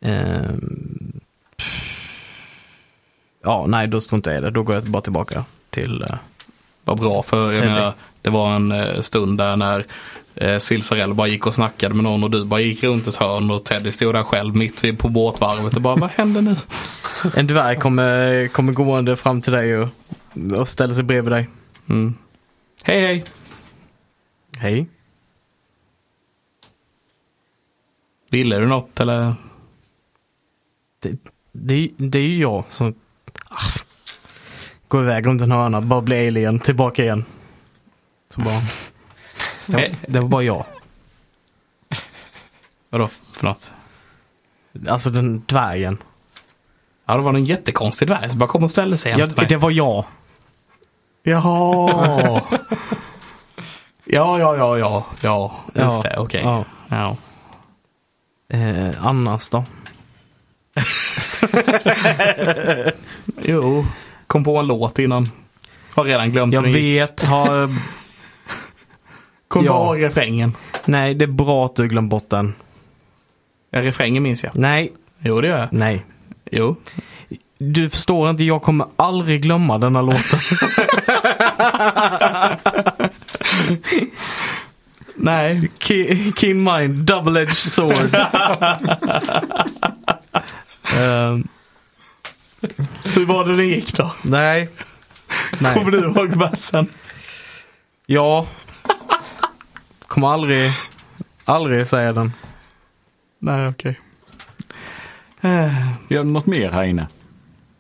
[0.01, 1.19] Ehm,
[3.43, 4.51] ja, nej, då struntar jag i det.
[4.51, 6.01] Då går jag bara tillbaka till...
[6.01, 6.15] eh,
[6.83, 9.85] Vad bra för jag menar, det var en eh, stund där när
[10.35, 13.51] eh, Silsarell bara gick och snackade med någon och du bara gick runt ett hörn
[13.51, 16.55] och Teddy stod där själv mitt på båtvarvet och bara vad händer nu?
[17.35, 19.87] en dvärg kommer, kommer gående fram till dig och,
[20.57, 21.49] och ställer sig bredvid dig.
[21.89, 22.15] Mm.
[22.83, 23.25] Hej hej!
[24.59, 24.87] Hej.
[28.29, 29.33] Ville du något eller?
[31.01, 31.17] Det,
[31.51, 32.93] det, det är ju jag som
[33.49, 33.57] ah,
[34.87, 37.25] går iväg runt en hörna, bara blir alien, tillbaka igen.
[38.29, 38.61] Så bara...
[39.65, 40.65] Det var, det var bara jag.
[42.89, 43.73] Vadå för något?
[44.87, 45.97] Alltså den dvärgen.
[47.05, 49.45] Ja det var en jättekonstig dvärg som bara kom och ställde sig Ja, mig.
[49.49, 50.05] det var jag.
[51.23, 51.91] Jaha!
[54.05, 56.41] ja, ja, ja, ja, ja, just Ja, det, okej.
[56.43, 56.65] ja.
[56.89, 57.17] Ja.
[58.57, 59.65] Eh, annars då?
[63.41, 63.85] Jo,
[64.27, 65.29] kom på en låt innan.
[65.93, 67.01] Har redan glömt Jag hur den gick.
[67.01, 67.75] vet, har...
[69.47, 69.85] Kom Ja.
[69.87, 70.55] på refrängen.
[70.85, 72.53] Nej, det är bra att du glömt bort den.
[73.71, 74.51] Ja, refrängen minns jag.
[74.55, 75.67] Nej, Jo, det gör jag.
[75.73, 76.05] nej.
[76.51, 76.75] Jo.
[77.57, 80.39] Du förstår inte, jag kommer aldrig glömma denna låten.
[85.15, 85.69] Nej.
[85.79, 88.15] Ke- Keen mind, double-edged sword.
[90.97, 91.47] Ehm,
[93.03, 94.11] Hur var det den gick då?
[94.23, 94.69] nej.
[95.59, 95.91] Kommer Nej.
[95.91, 96.87] du ihåg versen?
[98.05, 98.47] Ja.
[100.07, 100.71] Kommer aldrig,
[101.45, 102.33] aldrig säga den.
[103.39, 103.99] Nej, okej.
[105.41, 107.07] Eh, Gör du något mer här inne?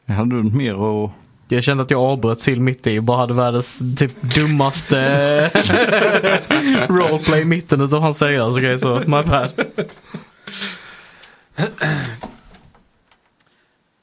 [0.07, 1.11] Hade du något mer att...
[1.47, 5.47] Jag kände att jag avbröt Sill mitt i och bara hade världens typ dummaste
[6.89, 9.51] roleplay i mitten utav hans seriösa grej så my bad.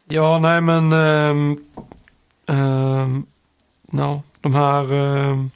[0.09, 0.93] Ja, nej men...
[2.47, 3.27] Um,
[3.91, 4.93] no, de här...
[4.93, 5.51] ehm,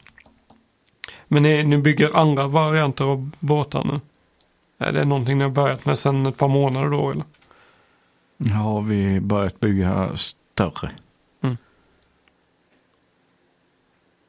[1.28, 4.00] men ni, ni bygger andra varianter av båtar nu?
[4.78, 7.24] Är det någonting ni har börjat med sedan ett par månader då eller?
[8.36, 10.90] Ja, vi börjat bygga större.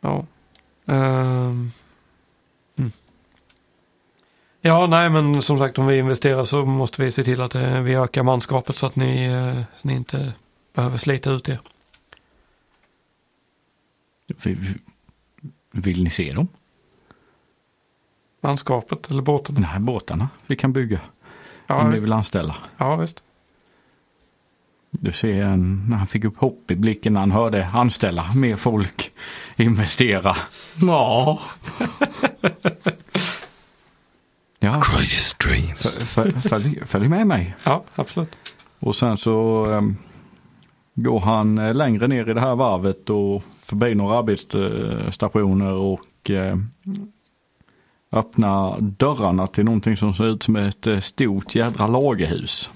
[0.01, 0.25] Ja.
[0.85, 1.71] Ehm.
[4.65, 7.81] Ja, nej men som sagt om vi investerar så måste vi se till att eh,
[7.81, 10.33] vi ökar manskapet så att ni, eh, ni inte
[10.73, 11.59] behöver slita ut er.
[14.27, 14.79] Vi- vi-
[15.71, 16.47] Vill ni se dem?
[18.41, 19.55] Manskapet eller båten.
[19.55, 20.99] De här båtarna vi kan bygga.
[21.67, 22.55] Ja, om ni vill anställa.
[22.77, 23.23] Ja, visst.
[24.91, 28.55] Du ser en, när han fick upp hopp i blicken när han hörde anställa mer
[28.55, 29.11] folk,
[29.55, 30.35] investera.
[30.81, 31.39] Ja.
[35.03, 35.99] Crazy dreams.
[36.49, 37.55] följ, följ med mig.
[37.63, 38.35] Ja, absolut.
[38.79, 39.97] Och sen så ehm,
[40.95, 46.57] går han eh, längre ner i det här varvet och förbi några arbetsstationer och eh,
[48.11, 52.71] öppnar dörrarna till någonting som ser ut som ett eh, stort jädra lagerhus.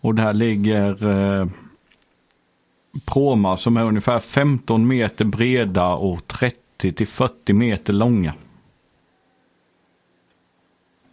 [0.00, 1.46] Och där ligger eh,
[3.04, 8.34] pråmar som är ungefär 15 meter breda och 30 till 40 meter långa.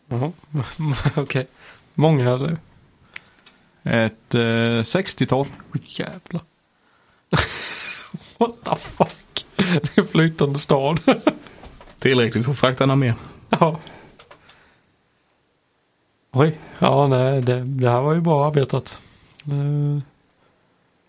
[0.08, 0.32] Jaha.
[1.16, 1.48] Okej.
[1.94, 2.58] Många eller?
[3.84, 4.40] Ett eh,
[4.84, 5.48] 60-tal.
[5.74, 6.42] Oj jävlar.
[8.38, 9.46] What the fuck?
[9.56, 11.00] Det är flytande stad.
[12.00, 13.14] Tillräckligt för att frakta den med.
[13.50, 13.80] ja.
[16.32, 16.60] Oj.
[16.80, 19.02] Ja, nej, det, det här var ju bra arbetat.
[19.46, 20.00] Eh,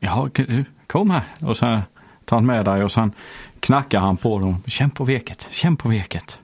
[0.01, 1.25] Ja, du, kom här.
[1.41, 1.81] Och sen
[2.25, 3.13] tar han med dig och sen
[3.61, 4.63] knackar han på dem.
[4.67, 6.39] Känn på veket, känn på veket.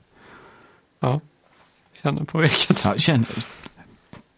[0.99, 1.19] Ja.
[2.05, 2.85] Känner på vilket.
[2.85, 3.25] Ja, känn.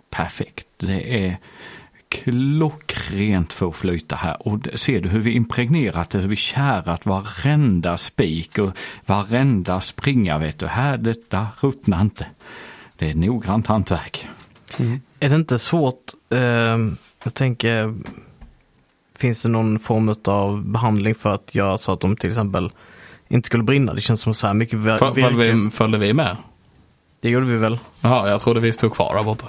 [0.10, 0.68] Perfekt.
[0.78, 1.38] Det är
[2.10, 4.48] klockrent för att flyta här.
[4.48, 8.72] Och ser du hur vi impregnerat det, hur vi kärat varenda spik och
[9.06, 10.68] varenda springa vet du.
[10.68, 12.26] Här, detta ruttnar inte.
[12.98, 14.28] Det är noggrant hantverk.
[15.20, 16.40] Är det inte svårt, eh,
[17.24, 17.96] jag tänker,
[19.18, 22.72] finns det någon form av behandling för att göra så att de till exempel
[23.28, 23.94] inte skulle brinna?
[23.94, 25.70] Det känns som så här mycket vir- Föl- virke.
[25.76, 26.38] Följde vi, vi med?
[27.20, 27.80] Det gjorde vi väl?
[28.02, 29.46] Jaha, jag trodde vi stod kvar där borta.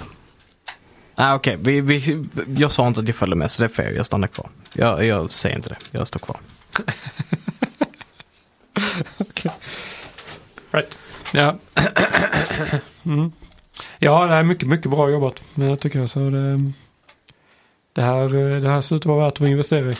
[1.15, 2.25] Nej okej, vi, vi,
[2.57, 4.49] jag sa inte att jag följde med så det är fel, jag stannar kvar.
[4.73, 6.37] Jag, jag säger inte det, jag står kvar.
[10.71, 10.97] Right.
[11.33, 11.55] Ja.
[13.05, 13.31] mm.
[13.99, 15.35] Ja, det är mycket, mycket bra jobbat.
[15.55, 16.71] Men jag tycker så det,
[17.93, 19.95] det här, det här ser ut att vara värt att investera i.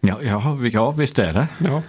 [0.00, 1.48] Ja, ja, vi- ja visst är det.
[1.58, 1.82] Ja.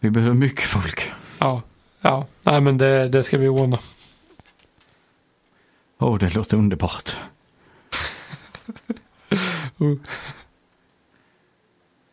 [0.00, 1.12] Vi behöver mycket folk.
[1.38, 1.62] Ja.
[2.04, 2.26] Ja.
[2.42, 3.78] Nej men det, det ska vi ordna.
[5.98, 7.16] Åh, det låter underbart.
[9.80, 9.96] Uh.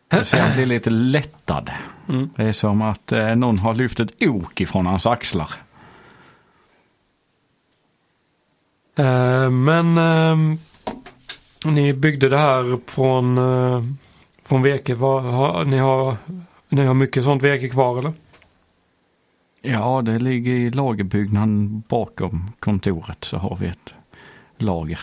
[0.08, 1.70] Du ser, han blir lite lättad.
[2.08, 2.30] Mm.
[2.36, 5.50] Det är som att eh, någon har lyft ett ok ifrån hans axlar.
[8.96, 10.58] Eh, men ehm,
[11.64, 13.84] ni byggde det här från, uh,
[14.44, 14.94] från veke.
[14.94, 16.16] Vad, har, ni, har,
[16.68, 18.12] ni har mycket sånt veke kvar eller?
[19.62, 23.94] Ja, det ligger i lagerbyggnaden bakom kontoret så har vi ett
[24.58, 25.00] lager.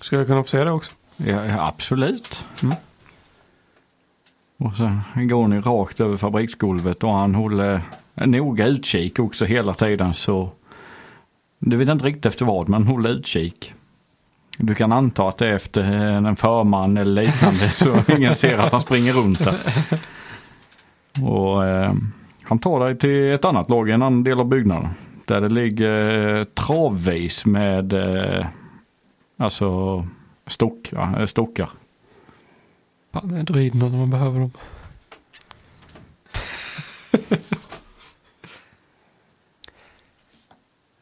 [0.00, 0.92] Skulle jag kunna få se det också?
[1.16, 2.44] Ja, ja absolut.
[2.62, 2.74] Mm.
[4.56, 7.82] Och sen går ni rakt över fabriksgolvet och han håller
[8.14, 10.50] noga utkik också hela tiden så
[11.58, 13.74] du vet inte riktigt efter vad men håller utkik.
[14.58, 18.72] Du kan anta att det är efter en förman eller liknande så ingen ser att
[18.72, 19.58] han springer runt där.
[21.22, 21.92] Och eh,
[22.48, 24.88] han tar dig till ett annat lager, en annan del av byggnaden.
[25.24, 28.46] Där det ligger eh, travvis med eh,
[29.36, 30.06] alltså
[30.46, 31.70] stock, ja, eh, stockar.
[33.12, 34.50] Fan, det är druiderna när man behöver dem.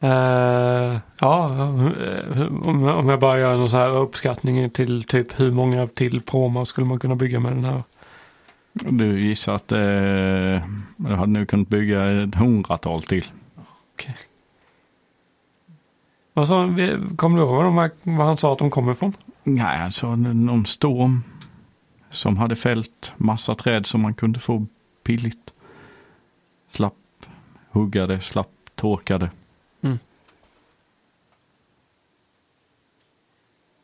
[0.02, 1.46] uh, ja,
[2.62, 6.64] om, om jag bara gör någon så här uppskattning till typ hur många till pråmar
[6.64, 7.82] skulle man kunna bygga med den här?
[8.84, 13.24] Du gissar att eh, du hade nu kunnat bygga ett hundratal till.
[16.32, 19.12] Vad sa, vi- kommer du ihåg de här, vad han sa att de kommer ifrån?
[19.42, 21.22] Nej, alltså någon storm
[22.10, 24.66] som hade fällt massa träd som man kunde få
[25.04, 25.52] billigt.
[26.70, 26.94] Slapp
[27.70, 29.30] hugga det, slapp torka det.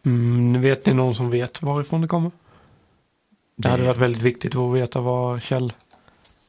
[0.05, 2.30] Mm, vet ni någon som vet varifrån det kommer?
[3.63, 5.73] Det hade varit väldigt viktigt att veta vad käll,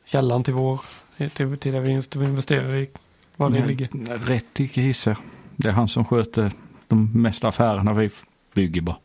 [0.05, 0.81] källan till vår,
[1.17, 2.89] till, till det vi investerar i,
[3.35, 3.89] var det ligger.
[4.17, 5.17] Rätt gissar.
[5.55, 6.51] Det är han som sköter
[6.87, 8.09] de mesta affärerna vi
[8.53, 8.97] bygger bara.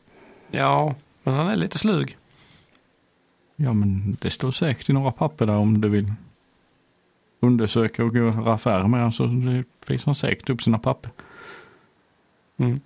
[0.51, 2.17] Ja, men han är lite slug.
[3.57, 6.13] Ja men det står säkert i några papper där om du vill
[7.41, 11.11] undersöka och göra affärer med honom så det visar han säkert upp sina papper.
[12.57, 12.81] Mm.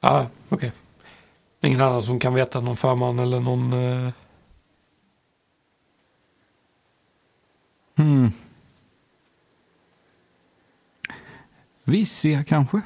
[0.00, 0.72] Ja, okej.
[1.66, 3.72] Ingen annan som kan veta någon förman eller någon...
[3.72, 4.12] Eh...
[7.96, 8.32] Hmm.
[11.84, 12.80] Vissia kanske?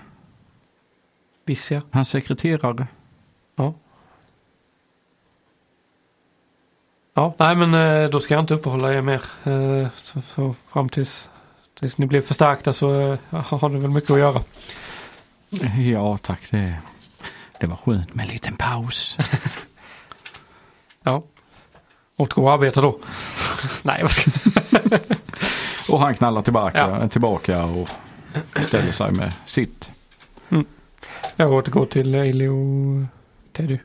[1.45, 1.83] Vissia.
[1.91, 2.87] Hans sekreterare.
[3.57, 3.75] Ja.
[7.15, 9.23] Ja, nej men eh, då ska jag inte uppehålla er mer.
[9.45, 11.29] Eh, så, så fram tills,
[11.81, 14.43] tills ni blir förstärkta så eh, har ni väl mycket att göra.
[15.79, 16.77] Ja tack, det,
[17.61, 19.19] det var skönt med en liten paus.
[21.03, 21.23] Ja.
[22.17, 22.99] Återgå och arbeta då.
[23.83, 24.31] nej, vad ska
[25.93, 27.09] Och han knallar tillbaka, Ja.
[27.09, 27.89] tillbaka och
[28.67, 29.89] ställer sig med sitt.
[31.37, 33.05] jag återgår till Ailey och
[33.53, 33.79] Teddy.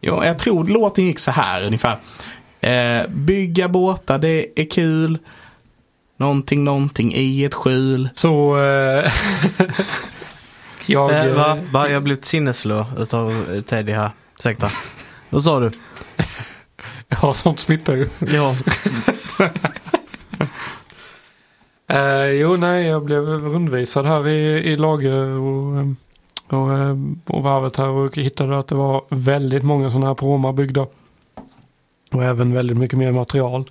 [0.00, 1.98] Ja, jag tror låten gick så här ungefär.
[2.60, 5.18] Eh, bygga båtar, det är kul.
[6.16, 8.08] Någonting, någonting i ett skjul.
[8.14, 9.12] Så eh,
[10.86, 11.12] jag...
[11.12, 11.58] Eh, eh, va?
[11.72, 11.88] va?
[11.88, 14.10] Jag blivit sinneslö utav Teddy här.
[14.38, 14.70] Ursäkta.
[15.30, 15.70] Vad sa du?
[17.22, 18.08] Ja, sånt smittar ju.
[18.18, 18.56] Ja.
[21.88, 25.86] Eh, jo, nej, jag blev rundvisad här i, i lager och, eh,
[26.58, 30.52] och, eh, och varvet här och hittade att det var väldigt många sådana här promar
[30.52, 30.86] byggda.
[32.12, 33.64] Och även väldigt mycket mer material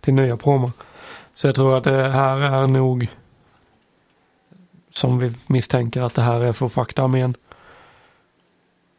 [0.00, 0.70] till nya promar.
[1.34, 3.08] Så jag tror att det här är nog
[4.96, 7.34] som vi misstänker att det här är för fakta armén.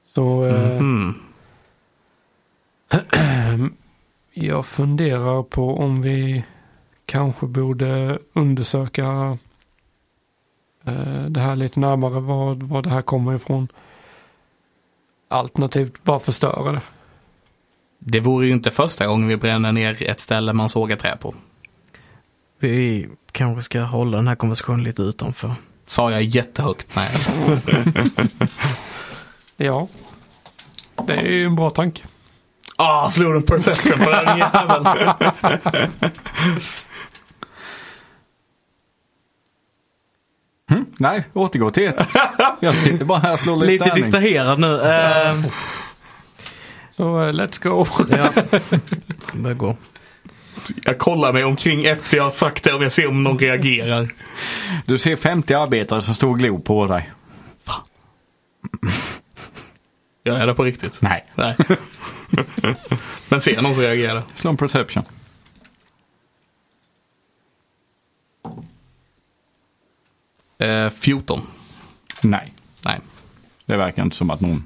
[0.06, 1.22] Så eh, Mhm.
[4.34, 6.46] jag funderar på om vi
[7.06, 9.38] kanske borde undersöka
[10.86, 13.68] eh, det här lite närmare, vad, vad det här kommer ifrån.
[15.28, 16.82] Alternativt bara förstöra det.
[18.00, 21.36] Det vore ju inte första gången vi bränner ner ett ställe man sågar trä på.
[22.60, 25.56] Vi kanske ska hålla den här konversationen lite utanför.
[25.86, 26.88] Sa jag jättehögt?
[26.96, 27.10] Nej.
[29.58, 29.88] Ja,
[31.08, 32.04] det är ju en bra tanke.
[32.76, 34.86] Ah, slog en perception på den jäveln.
[40.70, 40.86] Hm?
[40.98, 42.08] Nej, återgå till ett.
[42.60, 44.04] Jag sitter bara här och slår lite, Lite tärning.
[44.04, 44.82] distraherad nu.
[44.82, 45.36] Eh,
[46.96, 47.86] Så eh, let's go.
[48.10, 48.30] ja.
[49.34, 49.76] Börjar gå.
[50.86, 54.09] Jag kollar mig omkring efter jag har sagt det och jag ser om någon reagerar.
[54.86, 57.11] Du ser 50 arbetare som står och glor på dig.
[60.24, 61.01] Gör jag det på riktigt?
[61.01, 61.26] Nej.
[61.36, 61.55] Nej.
[63.30, 64.24] Men ser jag någon som reagerar?
[64.36, 65.03] Slå en perception.
[70.57, 71.41] Eh, 14.
[72.22, 72.53] Nej.
[72.86, 72.99] Nej.
[73.66, 74.66] Det verkar inte som att någon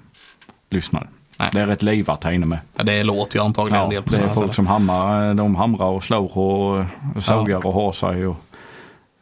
[0.70, 1.10] lyssnar.
[1.40, 1.50] Nej.
[1.54, 2.60] Det är rätt livat här inne med.
[2.78, 4.54] Ja, det låter ju antagligen Ja, en del på det är folk ställen.
[4.54, 5.34] som hammar.
[5.34, 6.86] De hamrar och slår och,
[7.24, 8.36] sågar och har sig och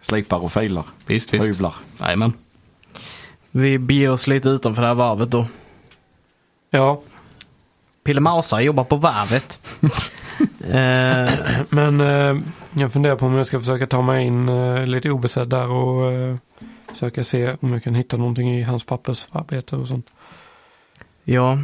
[0.01, 0.83] slipar och filar.
[1.05, 1.47] Visst, visst.
[1.47, 1.73] Hyvlar.
[2.01, 2.33] Jajamän.
[3.51, 5.45] Vi beger oss lite utanför det här varvet då.
[6.69, 7.01] Ja,
[8.03, 9.59] Pille Mausa jobbar på varvet.
[10.63, 11.33] eh,
[11.69, 12.43] men eh,
[12.81, 16.11] jag funderar på om jag ska försöka ta mig in eh, lite obesedd där och
[16.11, 16.35] eh,
[16.89, 20.11] försöka se om jag kan hitta någonting i hans pappersarbete och sånt.
[21.23, 21.59] ja,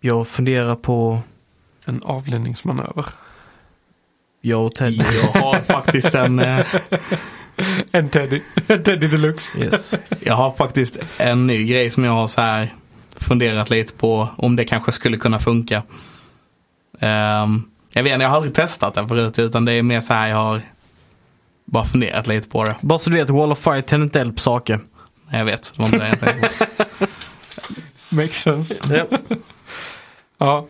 [0.00, 1.20] jag funderar på,
[1.84, 3.04] En avledningsmanöver.
[4.40, 5.02] jag och Teddy.
[5.22, 6.66] Jag har faktiskt en, eh,
[7.92, 8.40] En Teddy.
[8.66, 9.58] En Teddy deluxe.
[9.58, 9.94] Yes.
[10.20, 12.74] jag har faktiskt en ny grej som jag har så här
[13.16, 15.82] funderat lite på om det kanske skulle kunna funka.
[17.00, 20.14] Ehm, jag vet inte, jag har aldrig testat det förut utan det är mer så
[20.14, 20.60] här jag har
[21.64, 22.76] bara funderat lite på det.
[22.80, 24.80] Bara så du vet, Wall of Fire tänder inte eld på saker.
[25.32, 27.06] Jag vet, det var inte det jag tänkte på.
[28.16, 28.74] Makes sense.
[28.90, 29.18] Ja.
[30.40, 30.66] Ja.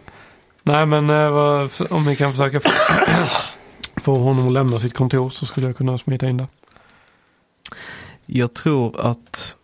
[0.63, 2.71] Nej men eh, om ni kan försöka få,
[4.01, 6.47] få honom att lämna sitt kontor så skulle jag kunna smita in där.
[8.27, 9.57] Jag tror att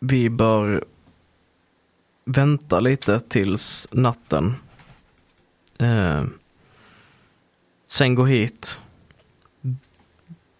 [0.00, 0.84] vi bör
[2.24, 4.54] vänta lite tills natten.
[5.78, 6.24] Eh,
[7.86, 8.80] sen gå hit.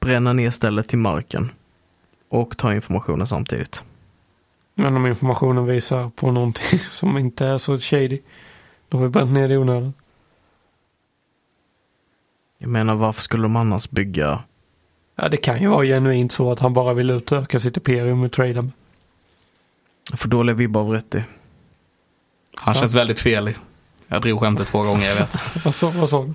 [0.01, 1.51] Bränna ner stället till marken.
[2.29, 3.85] Och ta informationen samtidigt.
[4.75, 8.21] Men om informationen visar på någonting som inte är så shady.
[8.89, 9.95] Då har vi bränt ner det i onödan.
[12.59, 14.43] Jag menar varför skulle de annars bygga?
[15.17, 18.33] Ja det kan ju vara genuint så att han bara vill utöka sitt imperium och
[18.33, 18.69] trada.
[20.15, 21.25] För dåliga vibbar av rätt i.
[22.57, 23.55] Han känns väldigt fel.
[24.09, 25.37] Jag drog skämtet två gånger, jag vet.
[25.65, 26.35] Vad sa vad du?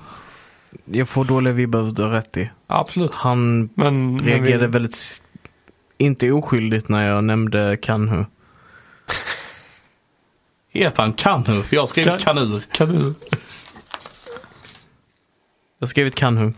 [0.99, 2.49] Jag får dåliga vibbar av rätt i.
[2.67, 3.13] Absolut.
[3.13, 5.23] Han Men, men reagerade vi, väldigt,
[5.97, 8.25] inte oskyldigt när jag nämnde Kanhu.
[10.73, 11.63] Heter han Kanhu?
[11.63, 12.63] För jag har skrivit Kan- Kanur.
[12.71, 13.13] kan du?
[15.79, 16.53] Jag har skrivit Kanhu.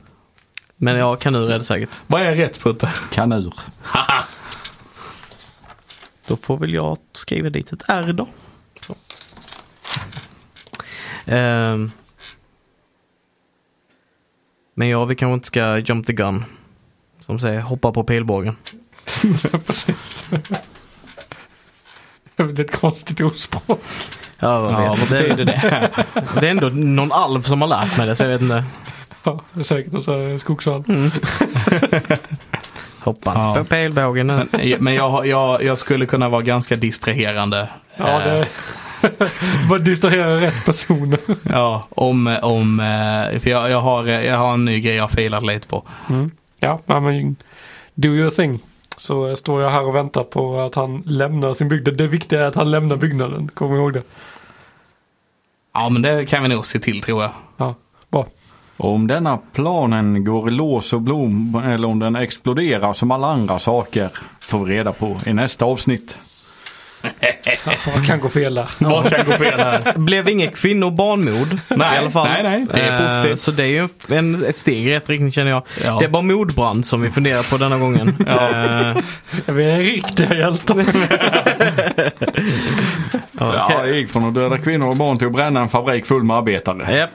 [0.75, 1.99] Men ja, Kanur är det säkert.
[2.07, 2.93] Vad är rätt Putte?
[3.11, 3.53] Kanur.
[6.27, 8.27] Då får väl jag skriva dit ett R då.
[8.81, 8.95] Så.
[11.25, 11.91] Ehm.
[14.73, 16.45] Men ja, vi kanske inte ska jump the gun.
[17.19, 18.55] Som säger hoppa på pilbågen.
[19.65, 20.25] Precis.
[22.35, 23.81] Det är ett konstigt ordspråk.
[24.39, 25.89] Ja, vad, Ja, vad betyder det?
[26.41, 28.63] det är ändå någon alv som har lärt mig det så jag vet inte.
[29.23, 30.83] Ja, det är säkert någon sån här skogsvalv.
[33.03, 33.55] Hoppa Ja.
[33.57, 34.47] på pilbågen nu.
[34.51, 37.69] Men, men jag, jag, jag skulle kunna vara ganska distraherande.
[37.97, 38.47] Ja, Eh, det
[39.69, 41.19] Bara distrahera rätt personer.
[41.43, 45.07] Ja, om, om eh, för jag, jag, har, jag har en ny grej jag har
[45.07, 45.83] filat lite på.
[46.09, 46.31] Mm.
[46.59, 47.35] Ja, ja, men
[47.93, 48.59] do your thing.
[48.97, 51.97] Så står jag här och väntar på att han lämnar sin byggnad.
[51.97, 53.47] Det viktiga är att han lämnar byggnaden.
[53.53, 54.03] Kom ihåg det.
[55.73, 57.31] Ja, men det kan vi nog se till tror jag.
[57.57, 57.75] Ja,
[58.09, 58.27] bra.
[58.77, 63.59] Om denna planen går i lås och blom eller om den exploderar som alla andra
[63.59, 66.17] saker får vi reda på i nästa avsnitt.
[67.95, 68.69] Vad kan gå fel där?
[68.79, 69.81] Vad kan gå fel här?
[69.93, 72.27] Det blev inget kvinno och barnmord Nej, i alla fall.
[72.27, 73.41] nej, nej, det är Eh, positivt.
[73.41, 75.63] Så det är ju en, ett steg i rätt riktning känner jag.
[75.83, 75.97] Ja.
[75.99, 78.07] Det är bara mordbrand som vi funderar på denna gången.
[78.27, 79.03] Eh,
[79.53, 80.85] Vi är riktiga hjältar.
[83.39, 86.23] Ja, jag gick från att döda kvinnor och barn till att bränna en fabrik full
[86.23, 86.97] med arbetare.
[86.97, 87.09] Japp.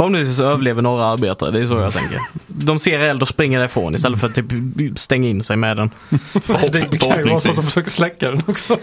[0.00, 2.20] Förhoppningsvis så överlever några arbetare, det är så jag tänker.
[2.46, 5.90] De ser eld och springer därifrån istället för att typ stänga in sig med den.
[6.72, 8.78] Det kan ju vara så att de försöker släcka den också.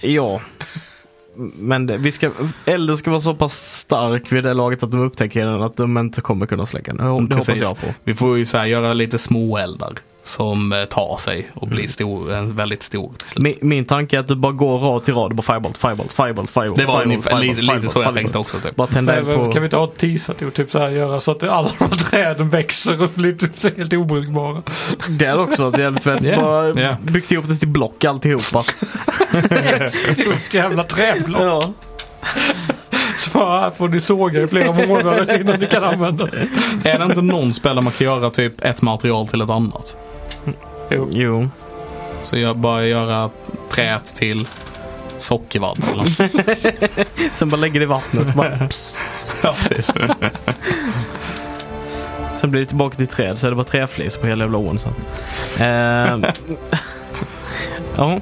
[0.00, 0.40] Ja.
[1.56, 2.30] Men det, vi ska,
[2.64, 5.98] elden ska vara så pass stark vid det laget att de upptäcker den att de
[5.98, 7.28] inte kommer kunna släcka den.
[7.28, 7.62] Det hoppas Precis.
[7.62, 7.86] jag på.
[8.04, 9.92] Vi får ju så här göra lite små eldar
[10.24, 13.42] som eh, tar sig och blir stor, en väldigt stor till slut.
[13.42, 16.12] Min, min tanke är att du bara går rad till rad och bara firebolt, firebolt,
[16.12, 16.76] firebolt, firebolt.
[16.76, 18.16] Det var firebolt, ungefär, firebolt, lite, lite firebolt, så jag firebolt.
[18.16, 18.60] tänkte också.
[18.60, 18.76] Typ.
[18.76, 19.52] Bara Men, på...
[19.52, 21.84] Kan vi inte ha ett till och typ så här göra så att alla de
[21.84, 24.62] här träden växer och blir typ helt obrukbara.
[25.08, 26.22] Det är också ett jävligt fett.
[26.22, 26.96] Ja, Bara ja.
[27.02, 28.62] byggt ihop det till block alltihopa.
[30.14, 31.42] Stort jävla träblock.
[31.42, 31.72] ja.
[33.18, 36.90] Så här får ni såga i flera månader innan ni kan använda det.
[36.90, 39.96] Är det inte någon spel där man kan göra typ ett material till ett annat?
[40.94, 41.08] Jo.
[41.10, 41.48] Jo.
[42.22, 43.30] Så jag bara göra
[43.70, 44.48] träet till
[45.18, 45.84] sockervadd.
[47.34, 48.34] Sen bara lägger det i vattnet.
[48.34, 48.58] Bara,
[49.42, 49.92] ja, precis.
[52.40, 54.78] Sen blir det tillbaka till träd så är det bara träflis på hela jävla ån
[54.78, 54.94] sen.
[55.58, 56.18] Eh,
[57.96, 58.20] ja.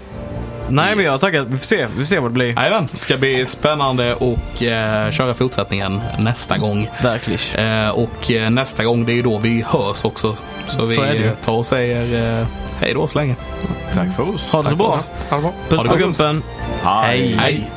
[0.71, 1.43] Nej men jag tackar.
[1.43, 1.87] Vi får se.
[1.87, 2.47] Vi får se vad det blir.
[2.47, 6.91] Jajamän, ska bli spännande och eh, köra fortsättningen nästa gång.
[7.03, 7.85] Verkligen.
[7.85, 10.37] Eh, och eh, nästa gång det är ju då vi hörs också.
[10.67, 11.27] Så, vi Så är det ju.
[11.27, 12.47] eh, tar och säger eh,
[12.81, 13.37] hej då så länge.
[13.95, 14.51] Tack för oss.
[14.53, 14.95] Ha det så bra.
[15.31, 15.53] Ha det bra.
[15.69, 16.43] Puss Ha det på gumpen.
[16.83, 17.37] Hej.
[17.39, 17.71] Hej!